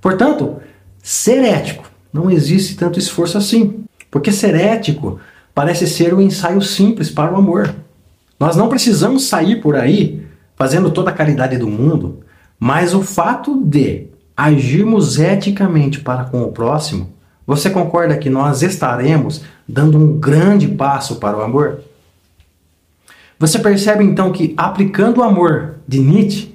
Portanto, 0.00 0.56
ser 1.00 1.44
ético 1.44 1.88
não 2.12 2.28
existe 2.28 2.74
tanto 2.74 2.98
esforço 2.98 3.38
assim, 3.38 3.84
porque 4.10 4.32
ser 4.32 4.56
ético 4.56 5.20
parece 5.54 5.86
ser 5.86 6.12
um 6.12 6.20
ensaio 6.20 6.60
simples 6.60 7.08
para 7.08 7.32
o 7.32 7.36
amor. 7.36 7.72
Nós 8.38 8.56
não 8.56 8.68
precisamos 8.68 9.28
sair 9.28 9.60
por 9.60 9.76
aí 9.76 10.26
fazendo 10.56 10.90
toda 10.90 11.10
a 11.10 11.14
caridade 11.14 11.56
do 11.56 11.68
mundo, 11.68 12.18
mas 12.58 12.94
o 12.94 13.02
fato 13.02 13.62
de 13.64 14.08
agirmos 14.36 15.20
eticamente 15.20 16.00
para 16.00 16.24
com 16.24 16.42
o 16.42 16.50
próximo, 16.50 17.10
você 17.46 17.70
concorda 17.70 18.18
que 18.18 18.28
nós 18.28 18.60
estaremos 18.60 19.42
dando 19.68 19.96
um 19.96 20.18
grande 20.18 20.66
passo 20.66 21.20
para 21.20 21.36
o 21.38 21.42
amor? 21.42 21.78
Você 23.38 23.60
percebe 23.60 24.02
então 24.02 24.32
que 24.32 24.52
aplicando 24.56 25.18
o 25.18 25.22
amor 25.22 25.76
de 25.86 26.00
Nietzsche, 26.00 26.52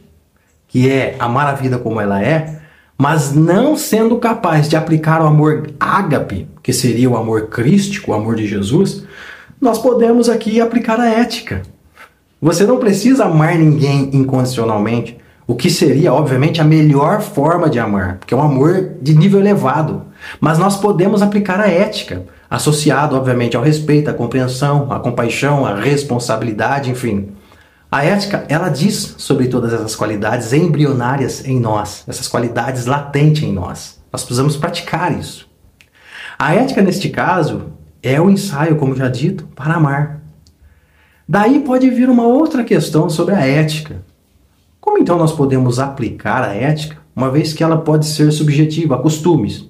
que 0.68 0.90
é 0.90 1.16
amar 1.20 1.48
a 1.48 1.54
vida 1.54 1.78
como 1.78 2.02
ela 2.02 2.22
é, 2.22 2.60
mas 2.98 3.34
não 3.34 3.78
sendo 3.78 4.18
capaz 4.18 4.68
de 4.68 4.76
aplicar 4.76 5.22
o 5.22 5.28
amor 5.28 5.70
ágape, 5.80 6.48
que 6.64 6.74
seria 6.74 7.10
o 7.10 7.16
amor 7.16 7.48
crístico, 7.48 8.12
o 8.12 8.14
amor 8.14 8.36
de 8.36 8.48
Jesus, 8.48 9.04
nós 9.62 9.80
podemos 9.80 10.30
aqui 10.30 10.60
aplicar 10.60 11.00
a 11.00 11.10
ética. 11.10 11.62
Você 12.42 12.66
não 12.66 12.78
precisa 12.78 13.26
amar 13.26 13.56
ninguém 13.56 14.10
incondicionalmente, 14.14 15.18
o 15.48 15.56
que 15.56 15.70
seria, 15.70 16.14
obviamente, 16.14 16.60
a 16.60 16.64
melhor 16.66 17.22
forma 17.22 17.70
de 17.70 17.80
amar, 17.80 18.18
porque 18.18 18.34
é 18.34 18.38
um 18.38 18.42
amor 18.42 18.96
de 19.02 19.16
nível 19.16 19.40
elevado. 19.40 20.04
Mas 20.42 20.60
nós 20.60 20.76
podemos 20.76 21.22
aplicar 21.22 21.60
a 21.60 21.70
ética, 21.70 22.24
associado, 22.50 23.16
obviamente, 23.16 23.56
ao 23.56 23.64
respeito, 23.64 24.10
à 24.10 24.14
compreensão, 24.14 24.92
à 24.92 25.00
compaixão, 25.00 25.66
à 25.66 25.74
responsabilidade, 25.74 26.92
enfim. 26.92 27.30
A 27.89 28.04
ética, 28.04 28.45
ela 28.50 28.67
diz 28.67 29.15
sobre 29.17 29.47
todas 29.47 29.71
essas 29.71 29.95
qualidades 29.95 30.52
embrionárias 30.52 31.45
em 31.45 31.58
nós, 31.58 32.04
essas 32.06 32.28
qualidades 32.28 32.86
latentes 32.86 33.43
em 33.43 33.54
nós. 33.54 34.02
Nós 34.12 34.23
precisamos 34.23 34.58
praticar 34.58 35.17
isso. 35.17 35.50
A 36.38 36.54
ética, 36.54 36.82
neste 36.82 37.10
caso, 37.10 37.71
é 38.04 38.19
o 38.19 38.30
ensaio, 38.30 38.76
como 38.76 38.95
já 38.95 39.08
dito, 39.08 39.47
para 39.56 39.76
amar. 39.76 40.21
Daí 41.28 41.62
pode 41.62 41.89
vir 41.89 42.10
uma 42.10 42.28
outra 42.28 42.63
questão 42.63 43.10
sobre 43.10 43.34
a 43.34 43.45
ética. 43.45 44.02
Como 44.82 44.97
então 44.97 45.17
nós 45.17 45.32
podemos 45.32 45.80
aplicar 45.80 46.43
a 46.43 46.54
ética, 46.54 46.97
uma 47.15 47.32
vez 47.32 47.54
que 47.54 47.63
ela 47.63 47.78
pode 47.78 48.06
ser 48.06 48.32
subjetiva 48.32 48.95
a 48.95 49.02
costumes? 49.02 49.69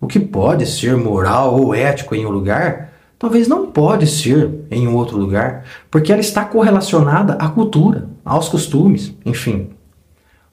O 0.00 0.06
que 0.06 0.18
pode 0.18 0.64
ser 0.66 0.96
moral 0.96 1.60
ou 1.60 1.74
ético 1.74 2.14
em 2.14 2.24
um 2.24 2.30
lugar, 2.30 2.87
talvez 3.18 3.48
não 3.48 3.66
pode 3.66 4.06
ser 4.06 4.50
em 4.70 4.86
um 4.86 4.94
outro 4.94 5.16
lugar, 5.16 5.64
porque 5.90 6.12
ela 6.12 6.20
está 6.20 6.44
correlacionada 6.44 7.34
à 7.34 7.48
cultura, 7.48 8.08
aos 8.24 8.48
costumes, 8.48 9.14
enfim. 9.26 9.70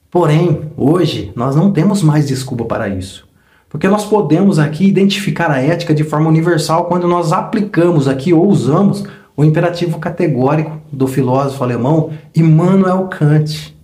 Porém, 0.10 0.71
hoje 0.78 1.32
nós 1.36 1.56
não 1.56 1.71
temos 1.71 2.01
mais 2.01 2.28
desculpa 2.28 2.65
para 2.65 2.88
isso. 2.88 3.28
Porque 3.69 3.88
nós 3.88 4.06
podemos 4.06 4.58
aqui 4.58 4.86
identificar 4.86 5.51
a 5.51 5.62
ética 5.62 5.93
de 5.93 6.04
forma 6.04 6.30
universal 6.30 6.86
quando 6.86 7.08
nós 7.08 7.34
aplicamos 7.34 8.08
aqui 8.08 8.34
ou 8.34 8.47
usamos 8.47 9.04
o 9.36 9.43
imperativo 9.43 9.99
categórico 9.99 10.80
do 10.91 11.08
filósofo 11.08 11.63
alemão 11.63 12.12
Immanuel 12.34 13.08
Kant. 13.10 13.75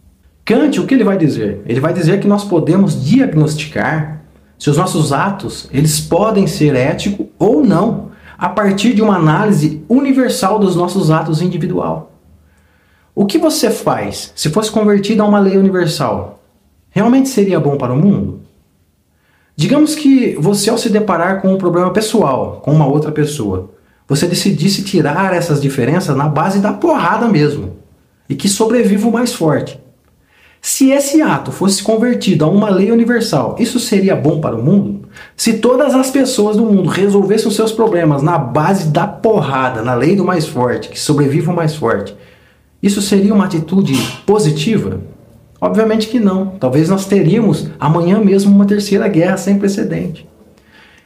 Kant, 0.46 0.80
o 0.80 0.86
que 0.86 0.94
ele 0.94 1.04
vai 1.04 1.18
dizer? 1.18 1.62
Ele 1.66 1.82
vai 1.82 1.94
dizer 1.94 2.20
que 2.22 2.28
nós 2.28 2.46
podemos 2.46 3.04
diagnosticar 3.04 4.22
se 4.58 4.70
os 4.70 4.78
nossos 4.78 5.12
atos, 5.12 5.68
eles 5.74 6.00
podem 6.00 6.46
ser 6.46 6.76
éticos 6.76 7.26
ou 7.40 7.66
não, 7.66 8.11
a 8.42 8.50
partir 8.50 8.96
de 8.96 9.04
uma 9.04 9.18
análise 9.18 9.84
universal 9.88 10.58
dos 10.58 10.76
nossos 10.76 11.12
atos 11.12 11.44
individual. 11.44 12.12
O 13.14 13.28
que 13.28 13.38
você 13.38 13.70
faz 13.70 14.34
se 14.36 14.50
fosse 14.50 14.72
convertido 14.72 15.22
a 15.22 15.28
uma 15.28 15.38
lei 15.38 15.58
universal? 15.58 16.44
Realmente 16.90 17.30
seria 17.30 17.60
bom 17.60 17.78
para 17.78 17.94
o 17.94 17.98
mundo? 17.98 18.42
Digamos 19.56 19.94
que 19.94 20.36
você, 20.40 20.72
ao 20.72 20.78
se 20.80 20.90
deparar 20.90 21.40
com 21.40 21.54
um 21.54 21.58
problema 21.60 21.94
pessoal 21.94 22.60
com 22.66 22.72
uma 22.72 22.88
outra 22.88 23.12
pessoa, 23.12 23.70
você 24.08 24.26
decidisse 24.26 24.84
tirar 24.84 25.36
essas 25.36 25.62
diferenças 25.62 26.18
na 26.18 26.28
base 26.28 26.60
da 26.60 26.74
porrada 26.74 27.28
mesmo, 27.28 27.78
e 28.28 28.34
que 28.34 28.50
sobreviva 28.50 29.08
o 29.08 29.12
mais 29.12 29.36
forte. 29.36 29.80
Se 30.62 30.92
esse 30.92 31.24
ato 31.24 31.52
fosse 31.52 31.82
convertido 31.82 32.46
a 32.46 32.48
uma 32.48 32.70
lei 32.70 32.92
universal, 32.92 33.56
isso 33.58 33.80
seria 33.80 34.16
bom 34.16 34.40
para 34.40 34.56
o 34.56 34.64
mundo? 34.64 35.10
Se 35.36 35.54
todas 35.54 35.96
as 35.96 36.12
pessoas 36.12 36.56
do 36.56 36.64
mundo 36.64 36.88
resolvessem 36.88 37.48
os 37.48 37.56
seus 37.56 37.72
problemas 37.72 38.22
na 38.22 38.38
base 38.38 38.90
da 38.90 39.08
porrada, 39.08 39.82
na 39.82 39.96
lei 39.96 40.16
do 40.16 40.24
mais 40.24 40.48
forte, 40.48 40.90
que 40.90 41.00
sobreviva 41.00 41.52
o 41.52 41.56
mais 41.56 41.76
forte, 41.76 42.16
isso 42.82 43.02
seria 43.02 43.34
uma 43.34 43.46
atitude 43.46 43.96
positiva? 44.24 45.02
Obviamente 45.60 46.08
que 46.08 46.20
não. 46.20 46.48
Talvez 46.60 46.90
nós 46.90 47.06
teríamos 47.06 47.68
amanhã 47.80 48.20
mesmo 48.20 48.56
uma 48.56 48.66
terceira 48.66 49.08
guerra 49.08 49.38
sem 49.38 49.58
precedente. 49.58 50.28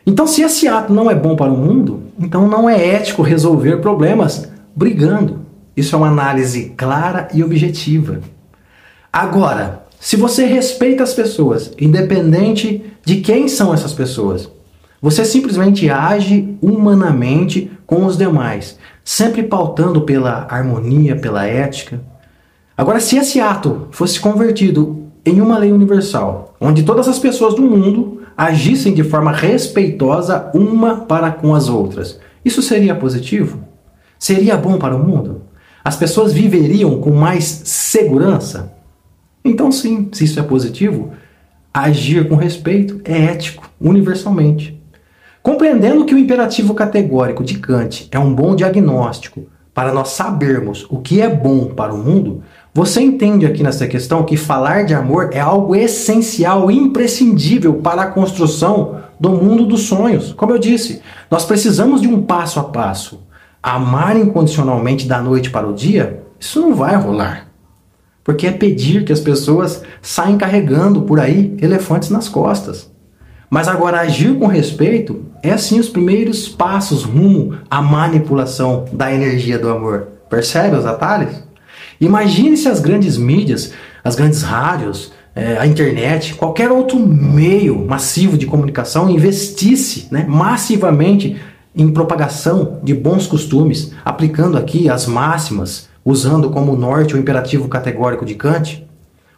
Então, 0.06 0.28
se 0.28 0.42
esse 0.42 0.68
ato 0.68 0.94
não 0.94 1.10
é 1.10 1.16
bom 1.16 1.36
para 1.36 1.52
o 1.52 1.58
mundo, 1.58 2.04
então 2.20 2.48
não 2.48 2.70
é 2.70 2.88
ético 2.88 3.22
resolver 3.22 3.78
problemas 3.78 4.50
brigando. 4.76 5.40
Isso 5.76 5.96
é 5.96 5.98
uma 5.98 6.10
análise 6.10 6.74
clara 6.78 7.30
e 7.34 7.42
objetiva. 7.42 8.20
Agora, 9.16 9.86
Se 9.98 10.18
você 10.18 10.46
respeita 10.46 11.02
as 11.02 11.14
pessoas, 11.14 11.72
independente 11.80 12.84
de 13.04 13.22
quem 13.22 13.48
são 13.48 13.74
essas 13.74 13.92
pessoas, 13.92 14.48
você 15.02 15.26
simplesmente 15.26 15.90
age 15.90 16.56
humanamente 16.62 17.72
com 17.88 18.06
os 18.06 18.18
demais, 18.18 18.78
sempre 19.04 19.42
pautando 19.42 20.02
pela 20.02 20.46
harmonia, 20.48 21.16
pela 21.16 21.46
ética. 21.46 22.00
Agora, 22.78 23.00
se 23.00 23.18
esse 23.18 23.40
ato 23.40 23.88
fosse 23.90 24.20
convertido 24.20 25.08
em 25.26 25.42
uma 25.42 25.58
lei 25.58 25.72
universal, 25.72 26.54
onde 26.62 26.84
todas 26.84 27.08
as 27.08 27.18
pessoas 27.18 27.56
do 27.56 27.64
mundo 27.64 28.22
agissem 28.38 28.94
de 28.94 29.04
forma 29.04 29.32
respeitosa 29.32 30.52
uma 30.54 30.98
para 30.98 31.32
com 31.32 31.56
as 31.56 31.68
outras, 31.68 32.20
isso 32.44 32.62
seria 32.62 32.94
positivo? 32.94 33.64
Seria 34.20 34.56
bom 34.56 34.78
para 34.78 34.96
o 34.96 35.04
mundo? 35.04 35.42
As 35.84 35.96
pessoas 35.96 36.32
viveriam 36.32 37.00
com 37.00 37.12
mais 37.12 37.46
segurança? 37.46 38.75
Então, 39.46 39.72
sim, 39.72 40.10
se 40.12 40.24
isso 40.24 40.40
é 40.40 40.44
positivo, 40.44 41.12
agir 41.72 42.28
com 42.28 42.36
respeito 42.36 43.00
é 43.06 43.26
ético, 43.26 43.70
universalmente. 43.80 44.82
Compreendendo 45.44 46.04
que 46.04 46.16
o 46.16 46.18
imperativo 46.18 46.74
categórico 46.74 47.44
de 47.44 47.60
Kant 47.60 48.08
é 48.12 48.18
um 48.18 48.34
bom 48.34 48.56
diagnóstico 48.56 49.46
para 49.72 49.94
nós 49.94 50.10
sabermos 50.10 50.88
o 50.90 50.98
que 51.00 51.22
é 51.22 51.30
bom 51.30 51.68
para 51.68 51.94
o 51.94 51.98
mundo, 51.98 52.42
você 52.74 53.02
entende 53.02 53.46
aqui 53.46 53.62
nessa 53.62 53.86
questão 53.86 54.24
que 54.24 54.36
falar 54.36 54.84
de 54.86 54.96
amor 54.96 55.30
é 55.32 55.40
algo 55.40 55.76
essencial, 55.76 56.72
imprescindível 56.72 57.76
para 57.76 58.02
a 58.02 58.08
construção 58.08 59.02
do 59.20 59.30
mundo 59.30 59.66
dos 59.66 59.82
sonhos. 59.82 60.34
Como 60.34 60.54
eu 60.54 60.58
disse, 60.58 61.02
nós 61.30 61.46
precisamos 61.46 62.02
de 62.02 62.08
um 62.08 62.24
passo 62.24 62.60
a 62.60 62.64
passo. 62.64 63.22
Amar 63.62 64.18
incondicionalmente 64.18 65.08
da 65.08 65.22
noite 65.22 65.52
para 65.52 65.68
o 65.68 65.74
dia, 65.74 66.24
isso 66.40 66.60
não 66.60 66.74
vai 66.74 66.96
rolar. 66.96 67.45
Porque 68.26 68.48
é 68.48 68.52
pedir 68.52 69.06
que 69.06 69.14
as 69.14 69.22
pessoas 69.22 69.84
saem 70.02 70.36
carregando 70.36 71.04
por 71.04 71.20
aí 71.20 71.56
elefantes 71.62 72.10
nas 72.10 72.28
costas. 72.28 72.92
Mas 73.50 73.68
agora 73.68 74.02
agir 74.02 74.38
com 74.38 74.48
respeito 74.48 75.24
é 75.44 75.52
assim 75.52 75.80
os 75.80 75.88
primeiros 75.88 76.50
passos 76.50 77.04
rumo 77.04 77.60
à 77.70 77.82
manipulação 77.82 78.86
da 78.92 79.14
energia 79.14 79.60
do 79.60 79.70
amor. 79.70 80.08
Percebe 80.28 80.76
os 80.76 80.88
atalhos? 80.88 81.44
Imagine 82.02 82.58
se 82.58 82.68
as 82.68 82.80
grandes 82.80 83.16
mídias, 83.16 83.72
as 84.04 84.16
grandes 84.16 84.42
rádios, 84.42 85.14
é, 85.36 85.58
a 85.60 85.68
internet, 85.68 86.34
qualquer 86.34 86.72
outro 86.72 86.98
meio 86.98 87.86
massivo 87.86 88.38
de 88.38 88.48
comunicação 88.48 89.10
investisse 89.10 90.08
né, 90.10 90.26
massivamente 90.28 91.38
em 91.76 91.90
propagação 91.90 92.80
de 92.82 92.94
bons 92.94 93.28
costumes, 93.28 93.92
aplicando 94.04 94.58
aqui 94.58 94.90
as 94.90 95.06
máximas, 95.06 95.90
usando 96.06 96.52
como 96.52 96.76
norte 96.76 97.16
o 97.16 97.18
imperativo 97.18 97.68
categórico 97.68 98.24
de 98.24 98.36
Kant, 98.36 98.88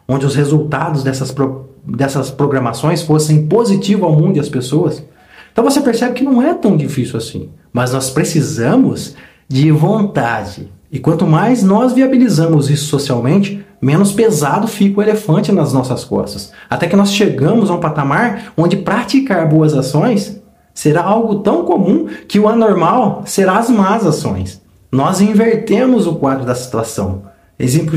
onde 0.06 0.26
os 0.26 0.34
resultados 0.34 1.02
dessas, 1.02 1.32
pro, 1.32 1.70
dessas 1.82 2.30
programações 2.30 3.02
fossem 3.02 3.46
positivos 3.46 4.04
ao 4.04 4.14
mundo 4.14 4.36
e 4.36 4.40
às 4.40 4.50
pessoas. 4.50 5.02
Então 5.50 5.64
você 5.64 5.80
percebe 5.80 6.12
que 6.12 6.24
não 6.24 6.42
é 6.42 6.52
tão 6.52 6.76
difícil 6.76 7.16
assim, 7.16 7.48
mas 7.72 7.92
nós 7.92 8.10
precisamos 8.10 9.16
de 9.48 9.70
vontade. 9.70 10.70
E 10.92 10.98
quanto 10.98 11.26
mais 11.26 11.62
nós 11.62 11.92
viabilizamos 11.92 12.70
isso 12.70 12.86
socialmente, 12.86 13.64
menos 13.80 14.12
pesado 14.12 14.66
fica 14.66 15.00
o 15.00 15.02
elefante 15.02 15.50
nas 15.52 15.72
nossas 15.72 16.04
costas. 16.04 16.52
Até 16.68 16.86
que 16.86 16.96
nós 16.96 17.12
chegamos 17.12 17.70
a 17.70 17.74
um 17.74 17.80
patamar 17.80 18.52
onde 18.56 18.76
praticar 18.76 19.48
boas 19.48 19.74
ações 19.74 20.40
será 20.72 21.02
algo 21.02 21.36
tão 21.40 21.64
comum 21.64 22.06
que 22.28 22.38
o 22.38 22.48
anormal 22.48 23.22
será 23.26 23.58
as 23.58 23.68
más 23.68 24.06
ações. 24.06 24.62
Nós 24.90 25.20
invertemos 25.20 26.06
o 26.06 26.16
quadro 26.16 26.46
da 26.46 26.54
situação. 26.54 27.24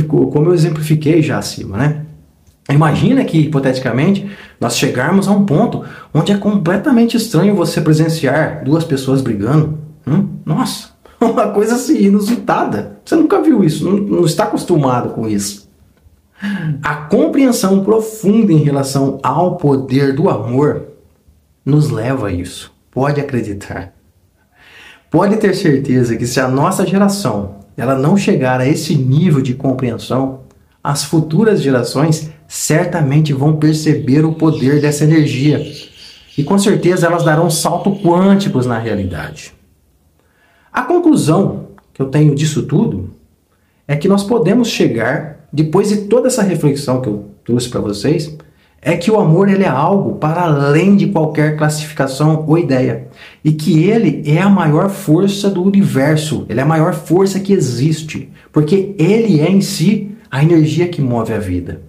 Como 0.08 0.50
eu 0.50 0.54
exemplifiquei 0.54 1.22
já 1.22 1.38
acima, 1.38 1.78
né? 1.78 2.06
Imagina 2.70 3.24
que, 3.26 3.38
hipoteticamente, 3.38 4.30
nós 4.60 4.78
chegarmos 4.78 5.28
a 5.28 5.32
um 5.32 5.46
ponto 5.46 5.84
onde 6.14 6.32
é 6.32 6.38
completamente 6.38 7.18
estranho 7.18 7.56
você 7.56 7.82
presenciar 7.82 8.64
duas 8.64 8.84
pessoas 8.84 9.22
brigando. 9.22 9.80
Hum? 10.08 10.28
Nossa, 10.46 10.90
uma 11.20 11.50
coisa 11.50 11.76
assim 11.76 11.98
inusitada. 11.98 13.00
Você 13.04 13.16
nunca 13.16 13.42
viu 13.42 13.64
isso, 13.64 13.84
não, 13.84 13.98
não 13.98 14.26
está 14.26 14.46
acostumado 14.46 15.10
com 15.10 15.28
isso. 15.28 15.70
A 16.82 16.96
compreensão 16.96 17.84
profunda 17.84 18.52
em 18.52 18.64
relação 18.64 19.20
ao 19.22 19.58
poder 19.58 20.16
do 20.16 20.28
amor 20.28 20.88
nos 21.64 21.90
leva 21.92 22.28
a 22.28 22.32
isso. 22.32 22.74
Pode 22.90 23.22
acreditar. 23.22 23.94
Pode 25.12 25.36
ter 25.36 25.54
certeza 25.54 26.16
que 26.16 26.26
se 26.26 26.40
a 26.40 26.48
nossa 26.48 26.88
geração 26.88 27.56
ela 27.76 27.96
não 27.96 28.16
chegar 28.16 28.62
a 28.62 28.66
esse 28.66 28.96
nível 28.96 29.42
de 29.42 29.54
compreensão, 29.54 30.40
as 30.82 31.04
futuras 31.04 31.62
gerações 31.62 32.32
certamente 32.48 33.34
vão 33.34 33.58
perceber 33.58 34.24
o 34.24 34.34
poder 34.34 34.80
dessa 34.80 35.04
energia 35.04 35.62
e 36.38 36.46
com 36.46 36.58
certeza 36.58 37.08
elas 37.08 37.26
darão 37.26 37.50
salto 37.50 37.94
quânticos 37.98 38.66
na 38.66 38.80
realidade. 38.80 39.54
A 40.72 40.84
conclusão 40.84 41.68
que 41.94 42.02
eu 42.02 42.06
tenho 42.06 42.34
disso 42.34 42.64
tudo 42.64 43.10
é 43.86 43.98
que 43.98 44.08
nós 44.08 44.24
podemos 44.24 44.70
chegar, 44.70 45.46
depois 45.52 45.90
de 45.90 46.04
toda 46.04 46.28
essa 46.28 46.42
reflexão 46.42 47.02
que 47.02 47.10
eu 47.10 47.26
trouxe 47.44 47.68
para 47.68 47.82
vocês, 47.82 48.34
é 48.82 48.98
que 48.98 49.12
o 49.12 49.20
amor 49.20 49.48
ele 49.48 49.64
é 49.64 49.68
algo 49.68 50.16
para 50.16 50.42
além 50.42 50.96
de 50.96 51.08
qualquer 51.08 51.56
classificação 51.56 52.44
ou 52.48 52.58
ideia 52.58 53.08
e 53.44 53.52
que 53.52 53.84
ele 53.84 54.24
é 54.26 54.42
a 54.42 54.50
maior 54.50 54.90
força 54.90 55.50
do 55.50 55.64
universo, 55.64 56.46
ele 56.50 56.60
é 56.60 56.64
a 56.64 56.66
maior 56.66 56.94
força 56.94 57.40
que 57.40 57.54
existe, 57.54 58.30
porque 58.52 58.96
ele 58.98 59.40
é 59.40 59.52
em 59.52 59.62
si 59.62 60.12
a 60.32 60.44
energia 60.44 60.88
que 60.88 61.02
move 61.02 61.32
a 61.32 61.40
vida. 61.40 61.82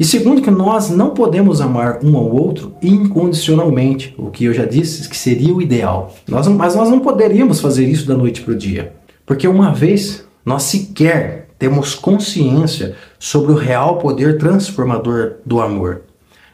E 0.00 0.04
segundo, 0.04 0.42
que 0.42 0.50
nós 0.50 0.90
não 0.90 1.10
podemos 1.10 1.60
amar 1.60 2.00
um 2.02 2.16
ao 2.16 2.28
outro 2.28 2.74
incondicionalmente, 2.82 4.12
o 4.18 4.28
que 4.28 4.44
eu 4.44 4.52
já 4.52 4.64
disse 4.64 5.08
que 5.08 5.16
seria 5.16 5.54
o 5.54 5.62
ideal. 5.62 6.12
Nós, 6.26 6.48
mas 6.48 6.74
nós 6.74 6.90
não 6.90 6.98
poderíamos 6.98 7.60
fazer 7.60 7.86
isso 7.86 8.06
da 8.06 8.16
noite 8.16 8.40
para 8.40 8.54
o 8.54 8.56
dia, 8.56 8.92
porque 9.24 9.46
uma 9.46 9.72
vez 9.72 10.24
nós 10.44 10.64
sequer 10.64 11.48
temos 11.58 11.94
consciência 11.94 12.96
sobre 13.18 13.52
o 13.52 13.56
real 13.56 13.98
poder 13.98 14.36
transformador 14.36 15.34
do 15.46 15.60
amor. 15.60 16.02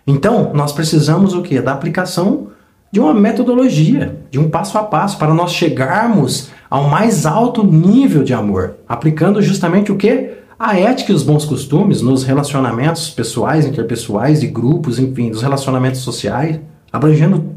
Então, 0.07 0.53
nós 0.55 0.73
precisamos 0.73 1.35
o 1.35 1.43
que? 1.43 1.61
Da 1.61 1.73
aplicação 1.73 2.49
de 2.93 2.99
uma 2.99 3.15
metodologia, 3.15 4.21
de 4.31 4.39
um 4.39 4.51
passo 4.51 4.77
a 4.77 4.83
passo 4.83 5.17
para 5.17 5.33
nós 5.33 5.53
chegarmos 5.53 6.51
ao 6.69 6.89
mais 6.89 7.25
alto 7.25 7.65
nível 7.65 8.25
de 8.25 8.35
amor, 8.35 8.77
aplicando 8.89 9.41
justamente 9.41 9.93
o 9.93 9.97
que? 9.97 10.33
A 10.59 10.79
ética 10.79 11.13
e 11.13 11.15
os 11.15 11.23
bons 11.23 11.45
costumes 11.45 12.03
nos 12.03 12.23
relacionamentos 12.23 13.11
pessoais, 13.11 13.65
interpessoais, 13.65 14.41
de 14.41 14.47
grupos, 14.47 14.99
enfim, 14.99 15.31
dos 15.31 15.43
relacionamentos 15.43 16.01
sociais, 16.01 16.61
abrangendo 16.93 17.55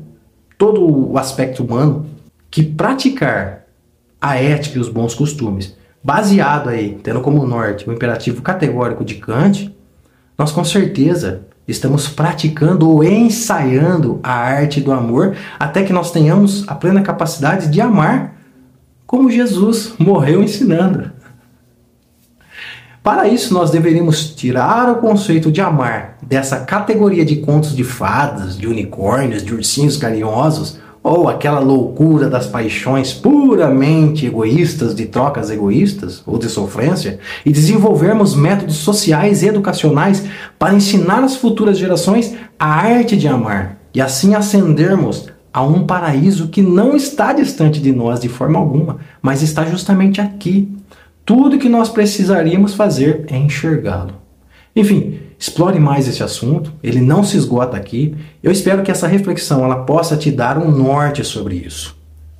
todo 0.57 1.11
o 1.11 1.17
aspecto 1.17 1.63
humano, 1.63 2.05
que 2.49 2.63
praticar 2.63 3.65
a 4.21 4.37
ética 4.37 4.77
e 4.77 4.81
os 4.81 4.87
bons 4.87 5.13
costumes, 5.13 5.75
baseado 6.01 6.69
aí, 6.69 6.97
tendo 7.03 7.19
como 7.19 7.45
norte 7.45 7.89
o 7.89 7.91
imperativo 7.91 8.41
categórico 8.41 9.03
de 9.03 9.15
Kant, 9.15 9.75
nós 10.37 10.51
com 10.51 10.63
certeza 10.63 11.41
estamos 11.67 12.07
praticando 12.07 12.89
ou 12.89 13.03
ensaiando 13.03 14.19
a 14.21 14.33
arte 14.33 14.81
do 14.81 14.91
amor 14.91 15.35
até 15.59 15.83
que 15.83 15.93
nós 15.93 16.11
tenhamos 16.11 16.67
a 16.67 16.75
plena 16.75 17.01
capacidade 17.01 17.69
de 17.69 17.79
amar 17.79 18.35
como 19.05 19.29
Jesus 19.31 19.93
morreu 19.97 20.43
ensinando. 20.43 21.11
Para 23.03 23.27
isso, 23.27 23.53
nós 23.53 23.69
deveríamos 23.69 24.33
tirar 24.33 24.89
o 24.89 24.95
conceito 24.95 25.51
de 25.51 25.59
amar 25.59 26.17
dessa 26.21 26.61
categoria 26.61 27.25
de 27.25 27.37
contos 27.37 27.75
de 27.75 27.83
fadas, 27.83 28.57
de 28.57 28.65
unicórnios, 28.65 29.43
de 29.43 29.53
ursinhos 29.53 29.97
carinhosos, 29.97 30.79
ou 31.03 31.27
aquela 31.27 31.59
loucura 31.59 32.29
das 32.29 32.47
paixões 32.47 33.13
puramente 33.13 34.25
egoístas, 34.25 34.95
de 34.95 35.05
trocas 35.05 35.51
egoístas 35.51 36.23
ou 36.25 36.37
de 36.37 36.47
sofrência, 36.47 37.19
e 37.45 37.51
desenvolvermos 37.51 38.33
métodos 38.33 38.77
sociais 38.77 39.43
e 39.43 39.47
educacionais 39.47 40.23
para 40.57 40.73
ensinar 40.73 41.23
às 41.23 41.35
futuras 41.35 41.77
gerações 41.77 42.33
a 42.57 42.67
arte 42.67 43.17
de 43.17 43.27
amar 43.27 43.79
e 43.93 44.01
assim 44.01 44.33
ascendermos 44.33 45.29
a 45.53 45.61
um 45.61 45.85
paraíso 45.85 46.47
que 46.47 46.61
não 46.61 46.95
está 46.95 47.33
distante 47.33 47.79
de 47.79 47.91
nós 47.91 48.19
de 48.19 48.29
forma 48.29 48.57
alguma, 48.57 48.97
mas 49.21 49.43
está 49.43 49.65
justamente 49.65 50.19
aqui, 50.19 50.71
tudo 51.23 51.59
que 51.59 51.69
nós 51.69 51.89
precisaríamos 51.89 52.73
fazer 52.73 53.25
é 53.29 53.37
enxergá-lo. 53.37 54.22
Enfim, 54.75 55.19
explore 55.37 55.79
mais 55.79 56.07
esse 56.07 56.23
assunto, 56.23 56.73
ele 56.81 56.99
não 56.99 57.23
se 57.23 57.37
esgota 57.37 57.77
aqui. 57.77 58.15
Eu 58.41 58.51
espero 58.51 58.81
que 58.81 58.91
essa 58.91 59.07
reflexão 59.07 59.63
ela 59.63 59.83
possa 59.83 60.17
te 60.17 60.31
dar 60.31 60.57
um 60.57 60.71
norte 60.71 61.23
sobre 61.23 61.55
isso. 61.55 61.95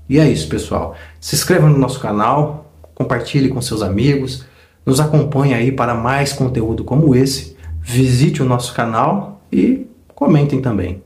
E 0.09 0.19
é 0.19 0.29
isso, 0.29 0.47
pessoal. 0.47 0.95
Se 1.19 1.35
inscreva 1.35 1.69
no 1.69 1.77
nosso 1.77 1.99
canal, 1.99 2.71
compartilhe 2.93 3.49
com 3.49 3.61
seus 3.61 3.81
amigos, 3.81 4.45
nos 4.85 4.99
acompanhe 4.99 5.53
aí 5.53 5.71
para 5.71 5.93
mais 5.93 6.33
conteúdo 6.33 6.83
como 6.83 7.15
esse. 7.15 7.55
Visite 7.81 8.41
o 8.41 8.45
nosso 8.45 8.73
canal 8.73 9.41
e 9.51 9.87
comentem 10.15 10.61
também. 10.61 11.01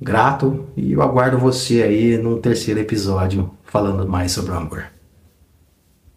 Grato 0.00 0.66
e 0.76 0.92
eu 0.92 1.02
aguardo 1.02 1.38
você 1.38 1.82
aí 1.82 2.18
no 2.18 2.36
terceiro 2.38 2.80
episódio 2.80 3.50
falando 3.64 4.06
mais 4.06 4.32
sobre 4.32 4.52
o. 4.52 4.95